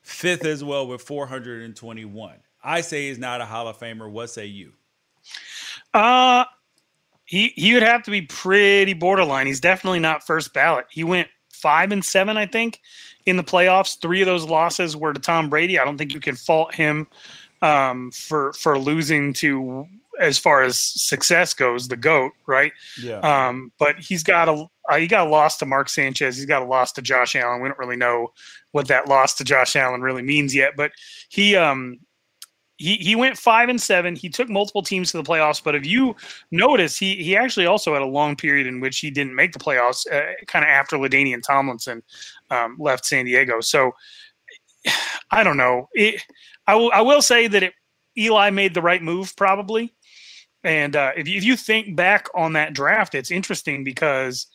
[0.00, 2.36] fifth as well with 421.
[2.62, 4.10] I say he's not a Hall of Famer.
[4.10, 4.72] What say you?
[5.94, 6.44] Uh
[7.24, 9.46] he he would have to be pretty borderline.
[9.46, 10.86] He's definitely not first ballot.
[10.90, 12.80] He went five and seven, I think,
[13.26, 13.98] in the playoffs.
[14.00, 15.78] Three of those losses were to Tom Brady.
[15.78, 17.06] I don't think you can fault him
[17.62, 19.86] um, for for losing to
[20.20, 22.72] as far as success goes, the goat, right?
[23.02, 23.18] Yeah.
[23.18, 26.36] Um, but he's got a uh, he got a loss to Mark Sanchez.
[26.36, 27.62] He's got a loss to Josh Allen.
[27.62, 28.32] We don't really know
[28.72, 30.92] what that loss to Josh Allen really means yet, but
[31.30, 31.98] he um
[32.76, 34.16] he he went five and seven.
[34.16, 36.16] He took multiple teams to the playoffs, but if you
[36.50, 39.58] notice, he he actually also had a long period in which he didn't make the
[39.58, 42.02] playoffs, uh, kind of after LaDainian Tomlinson
[42.50, 43.60] um, left San Diego.
[43.60, 43.92] So
[45.30, 45.88] I don't know.
[45.92, 46.22] It,
[46.66, 47.74] I will I will say that it,
[48.16, 49.94] Eli made the right move probably.
[50.64, 54.46] And uh, if you, if you think back on that draft, it's interesting because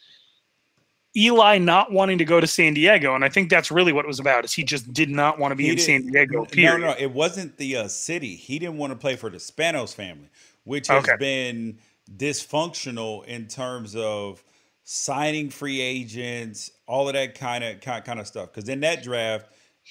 [1.17, 4.07] Eli not wanting to go to San Diego, and I think that's really what it
[4.07, 4.45] was about.
[4.45, 6.39] Is he just did not want to be He in San Diego?
[6.39, 6.81] No, Period.
[6.81, 8.35] no, it wasn't the uh, city.
[8.35, 10.29] He didn't want to play for the Spanos family,
[10.65, 11.17] which has Okay.
[11.17, 11.79] been
[12.15, 14.43] dysfunctional in terms of
[14.83, 18.51] signing free agents, all of that kind of kind, kind of stuff.
[18.53, 19.47] Because in that draft,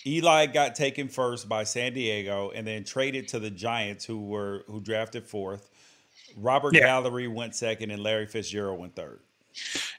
[0.07, 4.63] Eli got taken first by San Diego, and then traded to the Giants, who were
[4.69, 5.69] who drafted fourth.
[6.37, 6.83] Robert Yeah.
[6.83, 9.19] Gallery went second, and Larry Fitzgerald went third.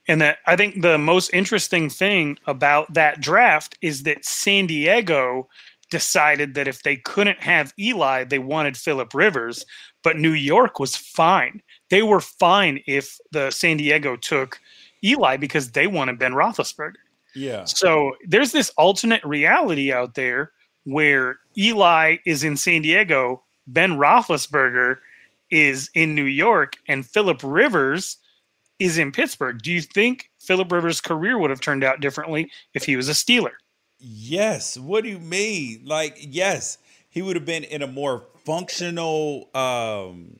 [0.07, 5.47] And that I think the most interesting thing about that draft is that San Diego
[5.91, 9.65] decided that if they couldn't have Eli, they wanted Philip Rivers,
[10.03, 11.61] but New York was fine.
[11.89, 14.59] They were fine if the San Diego took
[15.03, 16.93] Eli because they wanted Ben Roethlisberger.
[17.35, 20.51] Yeah, So there's this alternate reality out there
[20.85, 24.97] where Eli is in San Diego, Ben Roethlisberger
[25.51, 28.17] is in New York, and Philip Rivers
[28.79, 29.61] is in Pittsburgh.
[29.61, 33.13] Do you think Philip Rivers' career would have turned out differently if he was a
[33.13, 33.53] Steeler?
[33.99, 34.77] Yes.
[34.77, 35.83] What do you mean?
[35.85, 36.77] Like, yes,
[37.09, 40.39] he would have been in a more functional um,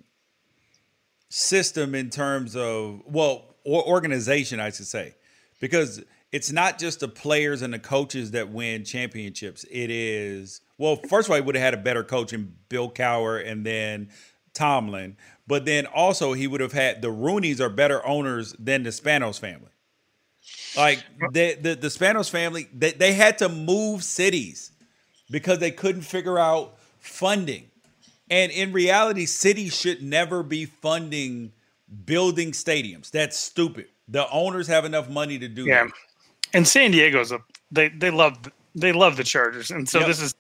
[1.30, 5.16] system in terms of, well, or organization, I should say,
[5.60, 9.66] because it's not just the players and the coaches that win championships.
[9.70, 12.90] It is, well, first of all, he would have had a better coach in Bill
[12.90, 14.10] Cowher and then
[14.54, 15.18] Tomlin,
[15.50, 19.40] but then also he would have had the Rooneys are better owners than the Spanos
[19.40, 19.72] family.
[20.78, 24.72] Like the the, the Spanos family, they, they had to move cities
[25.32, 27.66] because they couldn't figure out funding.
[28.30, 31.52] And in reality, cities should never be funding
[32.06, 33.10] building stadiums.
[33.10, 33.88] That's stupid.
[34.08, 35.86] The owners have enough money to do Yeah.
[35.86, 35.94] that.
[36.54, 37.40] And San Diego's a
[37.72, 38.38] they they love
[38.76, 40.08] they love the Chargers, and so Yep.
[40.08, 40.36] this is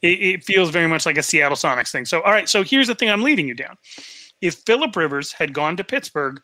[0.00, 2.06] it, it feels very much like a Seattle Sonics thing.
[2.06, 3.76] So all right, so here's the thing I'm leading you down.
[4.40, 6.40] If Philip Rivers had gone to Pittsburgh,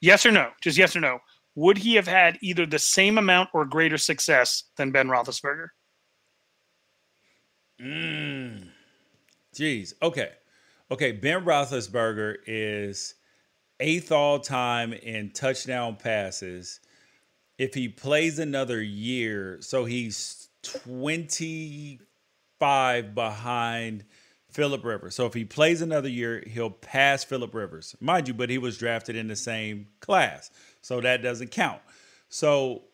[0.00, 1.18] yes or no, just yes or no,
[1.54, 5.68] would he have had either the same amount or greater success than Ben Roethlisberger?
[7.80, 8.68] Mm.
[9.54, 9.92] Jeez.
[10.02, 10.30] Okay.
[10.90, 11.12] Okay.
[11.12, 13.14] Ben Roethlisberger is
[13.80, 16.80] eighth all time in touchdown passes.
[17.58, 24.04] If he plays another year, so he's 25 behind
[24.52, 25.14] Philip Rivers.
[25.14, 27.96] So if he plays another year, he'll pass Philip Rivers.
[28.00, 30.50] Mind you, but he was drafted in the same class.
[30.80, 31.80] So that doesn't count.
[32.28, 32.84] So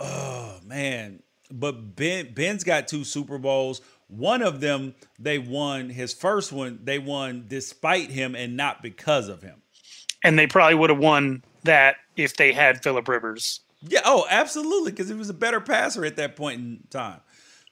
[0.00, 3.80] Oh man, but Ben Ben's got two Super Bowls.
[4.06, 5.90] One of them they won.
[5.90, 9.62] His first one they won despite him and not because of him.
[10.22, 13.60] And they probably would have won that if they had Philip Rivers.
[13.82, 14.00] Yeah.
[14.04, 17.20] Oh, absolutely, because he was a better passer at that point in time.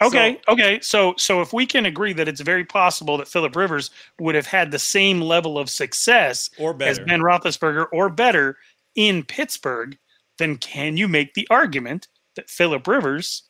[0.02, 0.80] Okay, So- okay.
[0.80, 4.46] So so if we can agree that it's very possible that Philip Rivers would have
[4.46, 6.98] had the same level of success Or as.
[6.98, 8.58] Ben Roethlisberger or better
[8.94, 9.96] in Pittsburgh,
[10.38, 13.44] then can you make the argument that Philip Rivers,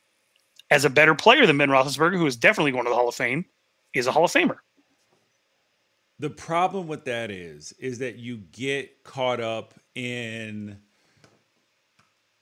[0.71, 3.15] as a better player than Ben Roethlisberger, who is definitely going to the Hall of
[3.15, 3.45] Fame,
[3.95, 4.59] is a Hall of Famer?
[6.19, 10.79] The problem with that is, is that you get caught up in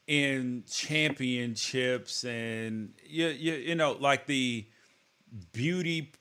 [0.07, 4.67] in championships and you, you you know like the
[5.53, 6.13] beauty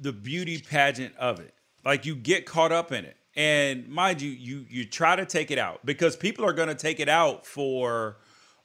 [0.00, 1.54] the beauty pageant of it.
[1.84, 3.16] Like you get caught up in it.
[3.34, 6.74] And mind you you you try to take it out because people are going to
[6.74, 8.16] take it out for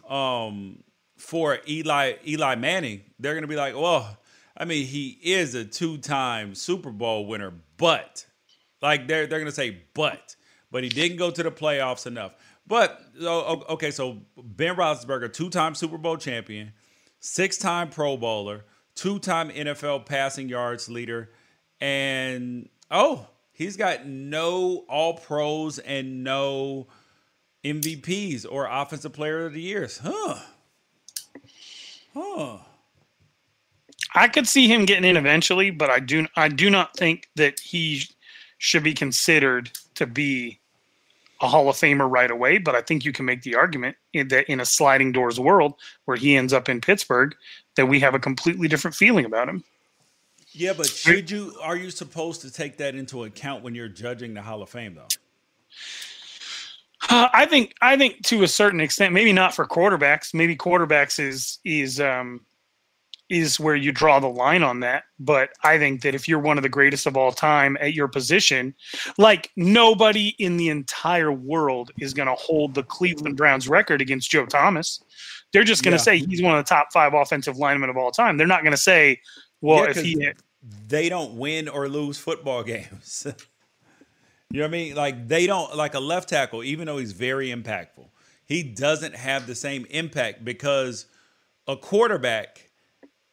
[0.09, 0.83] um
[1.17, 3.01] for Eli Eli Manning.
[3.19, 4.17] They're going to be like well
[4.55, 8.25] I mean he is a two-time Super Bowl winner but
[8.81, 10.35] like they're they're gonna say but,
[10.71, 12.33] but he didn't go to the playoffs enough.
[12.71, 16.71] But oh, oh, okay, so Ben Roethlisberger, two-time Super Bowl champion,
[17.19, 18.63] six-time Pro Bowler,
[18.95, 21.31] two-time NFL passing yards leader,
[21.81, 26.87] and oh, he's got no All Pros and no
[27.65, 29.97] MVPs or Offensive Player of the Years.
[30.01, 30.39] Huh?
[32.13, 32.57] Huh?
[34.15, 37.59] I could see him getting in eventually, but I do I do not think that
[37.59, 38.03] he
[38.59, 40.60] should be considered to be
[41.41, 42.57] a Hall of Famer right away.
[42.57, 45.75] But I think you can make the argument in that in a sliding doors world
[46.05, 47.35] where he ends up in Pittsburgh,
[47.75, 49.63] that we have a completely different feeling about him.
[50.53, 51.57] Yeah, but should you?
[51.61, 54.95] Are you supposed to take that into account when you're judging the Hall of Fame,
[54.95, 55.07] though?
[57.09, 60.33] Uh, I think I think to a certain extent, maybe not for quarterbacks.
[60.33, 62.41] Maybe quarterbacks is is um,
[63.31, 65.03] is where you draw the line on that.
[65.17, 68.09] But I think that if you're one of the greatest of all time at your
[68.09, 68.75] position,
[69.17, 74.29] like nobody in the entire world is going to hold the Cleveland Browns record against
[74.29, 75.01] Joe Thomas.
[75.53, 76.03] They're just going to Yeah.
[76.03, 78.35] say he's one of the top five offensive linemen of all time.
[78.37, 79.21] They're not going to say,
[79.61, 80.31] well, Yeah, if he
[80.87, 83.25] they don't win or lose football games.
[84.51, 84.95] you know what I mean?
[84.95, 88.09] Like they don't like a left tackle, even though he's very impactful,
[88.45, 91.05] he doesn't have the same impact because
[91.67, 92.69] a quarterback,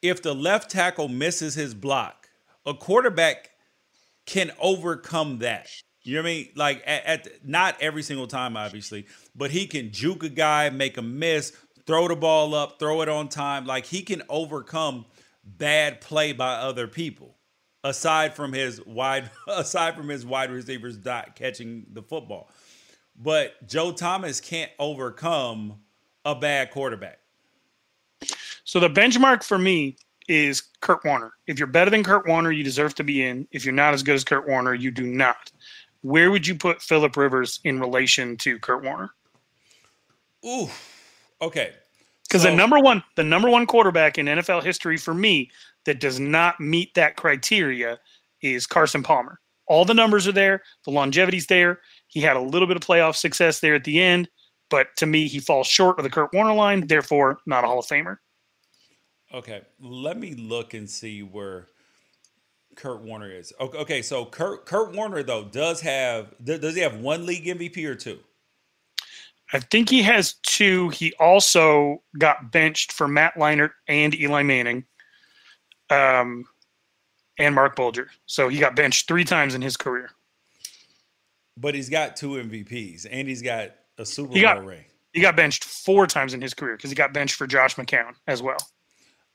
[0.03, 2.29] if the left tackle misses his block,
[2.65, 3.51] a quarterback
[4.27, 5.69] can overcome that.
[6.03, 6.49] You know what I mean?
[6.55, 10.97] Like at, at not every single time, obviously, but he can juke a guy, make
[10.97, 11.53] a miss,
[11.87, 13.67] throw the ball up, throw it on time.
[13.67, 15.07] Like he can overcome
[15.45, 17.37] bad play by other people.
[17.85, 22.51] Aside from his wide, aside from his wide receivers not catching the football,
[23.17, 25.81] but Joe Thomas can't overcome
[26.25, 27.19] a bad quarterback.
[28.69, 29.97] So the benchmark for me
[30.29, 31.33] is Kurt Warner.
[31.47, 33.49] If you're better than Kurt Warner, you deserve to be in.
[33.51, 35.51] If you're not as good as Kurt Warner, you do not.
[36.03, 39.15] Where would you put Philip Rivers in relation to Kurt Warner?
[40.45, 40.69] Ooh,
[41.41, 41.73] okay.
[42.25, 45.51] Because So- the number one, the number one quarterback in NFL history for me
[45.87, 47.99] that does not meet that criteria
[48.43, 49.41] is Carson Palmer.
[49.65, 51.81] All the numbers are there, the longevity's there.
[52.09, 54.29] He had a little bit of playoff success there at the end,
[54.69, 56.87] but to me, he falls short of the Kurt Warner line.
[56.87, 58.19] Therefore, not a Hall of Famer.
[59.33, 61.67] Okay, let me look and see where
[62.77, 63.53] Kurt Warner is.
[63.61, 67.85] Okay, okay so Kurt Kurt Warner though does have does he have one league MVP
[67.87, 68.21] or two?
[69.53, 70.91] I think he has two.
[70.91, 74.85] He also got benched for Matt Leinart and Eli Manning,
[75.91, 76.45] um,
[77.39, 78.11] and Marc Bulger.
[78.27, 80.11] So he got benched three times in his career.
[81.57, 84.85] But he's got two MVPs and he's got a Super He Bowl got- ring.
[85.15, 88.13] He got benched four times in his career because he got benched for Josh McCown
[88.27, 88.59] as well.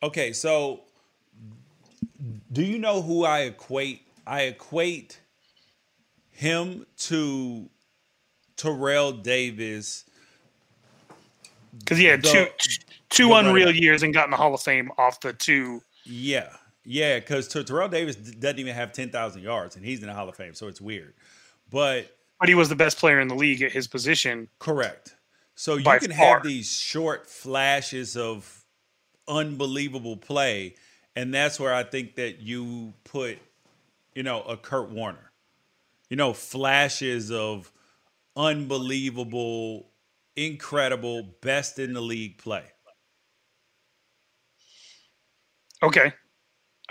[0.04, 0.82] Okay, so
[2.52, 4.02] do you know who I equate?
[4.28, 5.20] I equate
[6.32, 7.70] him to
[8.58, 10.04] Terrell Davis.
[11.80, 12.48] Because he had The- two
[13.10, 15.82] two the unreal years and got in the Hall of Fame off the two.
[16.04, 16.50] Yeah,
[16.84, 20.28] yeah, because Terrell Davis doesn't even have ten thousand yards, and he's in the Hall
[20.28, 21.14] of Fame, so it's weird.
[21.72, 24.50] But But he was the best player in the league at his position.
[24.60, 25.16] Correct.
[25.56, 26.36] So you can far.
[26.36, 28.63] have these short flashes of
[29.28, 30.76] unbelievable play,
[31.16, 33.38] and that's where I think that you put,
[34.16, 35.32] you know, a Kurt Warner.
[36.10, 37.72] You know, flashes of
[38.36, 39.88] unbelievable,
[40.36, 42.66] incredible, best in the league play.
[45.82, 46.14] Okay.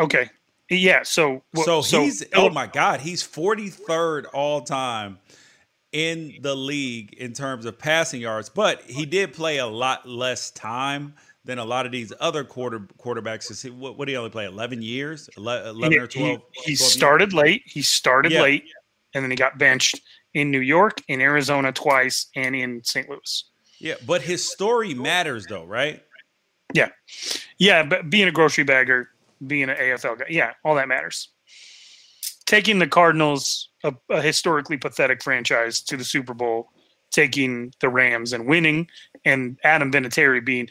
[0.00, 0.30] Okay.
[0.70, 1.02] Yeah.
[1.02, 5.18] So So, so he's oh my god, he's 43rd all time
[5.92, 10.50] in the league in terms of passing yards, but he did play a lot less
[10.50, 11.14] time
[11.44, 13.50] than a lot of these other quarter quarterbacks.
[13.50, 14.44] Is he- What, what did he only play?
[14.46, 15.28] 11 years?
[15.36, 16.40] Ele- 11 or he- 12?
[16.52, 16.84] He, 12 years?
[16.84, 17.62] started late.
[17.66, 18.42] He started Yeah.
[18.42, 18.64] late,
[19.14, 20.00] and then he got benched
[20.34, 23.08] in New York, in Arizona twice, and in St.
[23.08, 23.44] Louis.
[23.78, 26.02] Yeah, but his story matters though, right?
[26.72, 26.88] Yeah,
[27.58, 27.82] yeah.
[27.82, 29.10] But being a grocery bagger,
[29.46, 31.28] being an AFL guy, yeah, all that matters.
[32.46, 36.70] Taking the Cardinals, a, a historically pathetic franchise, to the Super Bowl,
[37.10, 38.88] taking the Rams and winning,
[39.24, 40.68] and Adam Vinatieri being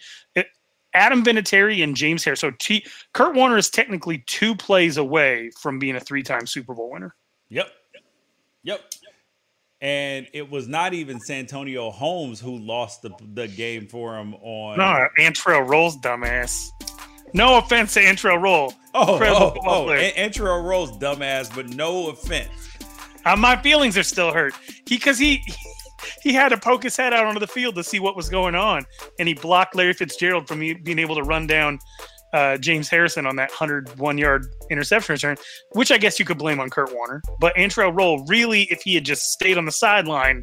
[0.94, 2.42] Adam Vinatieri and James Harris.
[2.42, 6.92] So T, Kurt Warner is technically two plays away from being a three-time Super Bowl
[6.92, 7.16] winner.
[7.50, 7.72] Yep.
[8.64, 8.82] Yep.
[9.82, 14.78] And it was not even Santonio Holmes who lost the the game for him on
[14.78, 16.70] No, Antrell Rolls, dumbass.
[17.34, 18.74] No offense to Antrel Rolle.
[18.94, 20.00] Oh, Incredible oh, oh, player.
[20.00, 22.52] An- Antero dumbass, but no offense.
[23.26, 24.54] Uh, my feelings are still hurt.
[24.86, 25.42] He because he
[26.22, 28.56] he had to poke his head out onto the field to see what was going
[28.56, 28.86] on,
[29.20, 31.80] and he blocked Larry Fitzgerald from being able to run down
[32.34, 35.38] uh, James Harrison on that 101 yard interception return,
[35.72, 37.22] which I guess you could blame on Kurt Warner.
[37.40, 40.42] But Antrel Rolle, really, if he had just stayed on the sideline,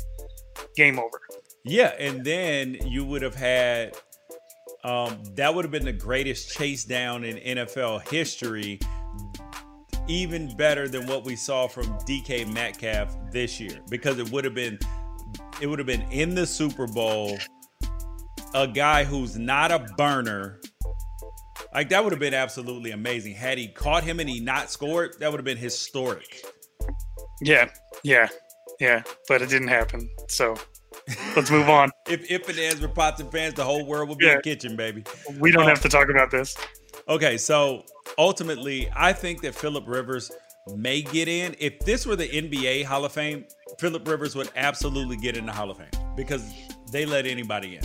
[0.76, 1.20] game over.
[1.64, 3.96] Yeah, and then you would have had
[4.84, 8.78] um, that would have been the greatest chase down in NFL history,
[10.06, 14.54] even better than what we saw from DK Metcalf this year, because it would have
[14.54, 14.78] been
[15.60, 17.38] it would have been in the Super Bowl,
[18.54, 20.60] a guy who's not a burner.
[21.74, 23.34] Like that would have been absolutely amazing.
[23.34, 26.42] Had he caught him and he not scored, that would have been historic.
[27.40, 27.68] Yeah,
[28.02, 28.28] yeah,
[28.80, 29.02] yeah.
[29.28, 30.08] But it didn't happen.
[30.28, 30.56] So
[31.36, 31.90] let's move on.
[32.08, 34.38] If if it is for pots and pans, the whole world would be Yeah.
[34.38, 35.04] a kitchen, baby.
[35.38, 36.56] We don't um, have to talk about this.
[37.06, 37.84] Okay, so
[38.16, 40.30] ultimately, I think that Philip Rivers
[40.74, 41.54] may get in.
[41.58, 43.44] If this were the NBA Hall of Fame,
[43.78, 46.52] Philip Rivers would absolutely get in the Hall of Fame because
[46.90, 47.82] they let anybody in.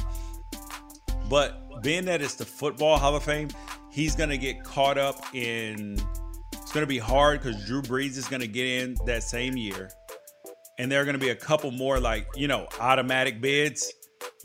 [1.29, 3.49] But being that it's the Football Hall of Fame,
[3.91, 5.97] he's gonna get caught up in.
[6.53, 9.89] It's gonna be hard because Drew Brees is gonna get in that same year,
[10.79, 13.91] and there are gonna be a couple more like you know automatic bids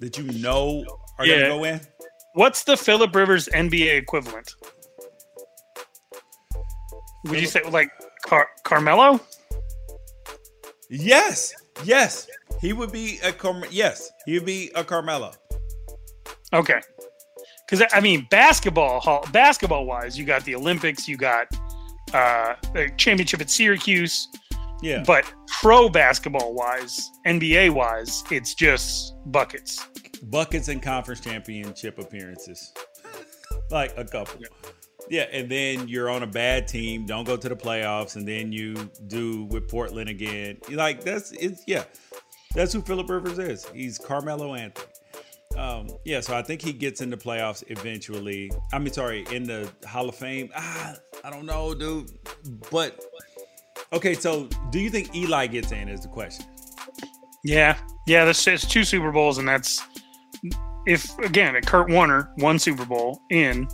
[0.01, 0.85] that you know
[1.19, 1.41] are Yeah.
[1.41, 1.81] gonna go in.
[2.35, 4.55] What's the Philip Rivers NBA equivalent?
[7.25, 7.91] Would you say like
[8.25, 9.21] Car- Carmelo?
[10.91, 11.53] Yes,
[11.85, 12.27] yes,
[12.61, 15.33] he would be a Carm- yes, he would be a Carmelo.
[16.53, 16.81] Okay.
[17.69, 21.47] Because I mean, basketball, basketball wise, you got the Olympics, you got
[22.15, 24.27] uh, the championship at Syracuse,
[24.81, 25.31] Yeah, but
[25.61, 29.85] pro basketball wise, NBA wise, it's just buckets.
[30.23, 32.73] buckets and conference championship appearances,
[33.71, 34.41] like a couple.
[34.41, 34.71] Yeah,
[35.11, 38.75] and then you're on a bad team, don't go to the playoffs, and then you
[39.07, 40.59] do with Portland again.
[40.71, 41.85] Like that's it's yeah,
[42.55, 43.67] that's who Philip Rivers is.
[43.75, 44.87] He's Carmelo Anthony.
[45.57, 48.53] Um, yeah, so I think he gets in the playoffs eventually.
[48.73, 50.51] I mean, sorry, in the Hall of Fame.
[50.55, 50.95] Ah,
[51.25, 52.11] I don't know, dude.
[52.71, 53.05] But
[53.93, 55.89] okay, so do you think Eli gets in?
[55.89, 56.47] Is the question.
[57.45, 58.25] Yeah, yeah.
[58.25, 59.83] That's it's two Super Bowls, and that's
[60.87, 63.69] if again, a Kurt Warner won Super Bowl in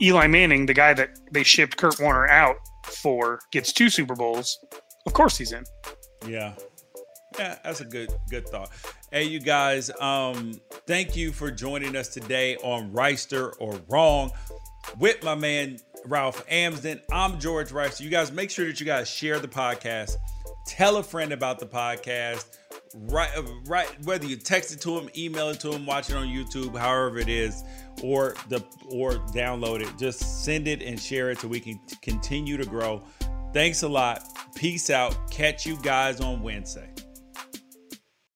[0.00, 4.58] Eli Manning, the guy that they shipped Kurt Warner out for, gets two Super Bowls.
[5.06, 5.64] Of course, he's in.
[6.26, 6.54] Yeah.
[7.38, 8.70] Yeah, that's a good good thought.
[9.12, 14.30] Hey you guys, um thank you for joining us today on Reister or Wrong
[14.98, 17.00] with my man Ralph Amsden.
[17.12, 18.00] I'm George Reister.
[18.00, 20.16] You guys make sure that you guys share the podcast.
[20.66, 22.56] Tell a friend about the podcast.
[22.98, 26.16] Right uh, right whether you text it to them, email it to them, watch it
[26.16, 27.62] on YouTube, however it is,
[28.02, 29.98] or the or download it.
[29.98, 33.02] Just send it and share it so we can continue to grow.
[33.52, 34.22] Thanks a lot.
[34.54, 35.30] Peace out.
[35.30, 36.88] Catch you guys on Wednesday.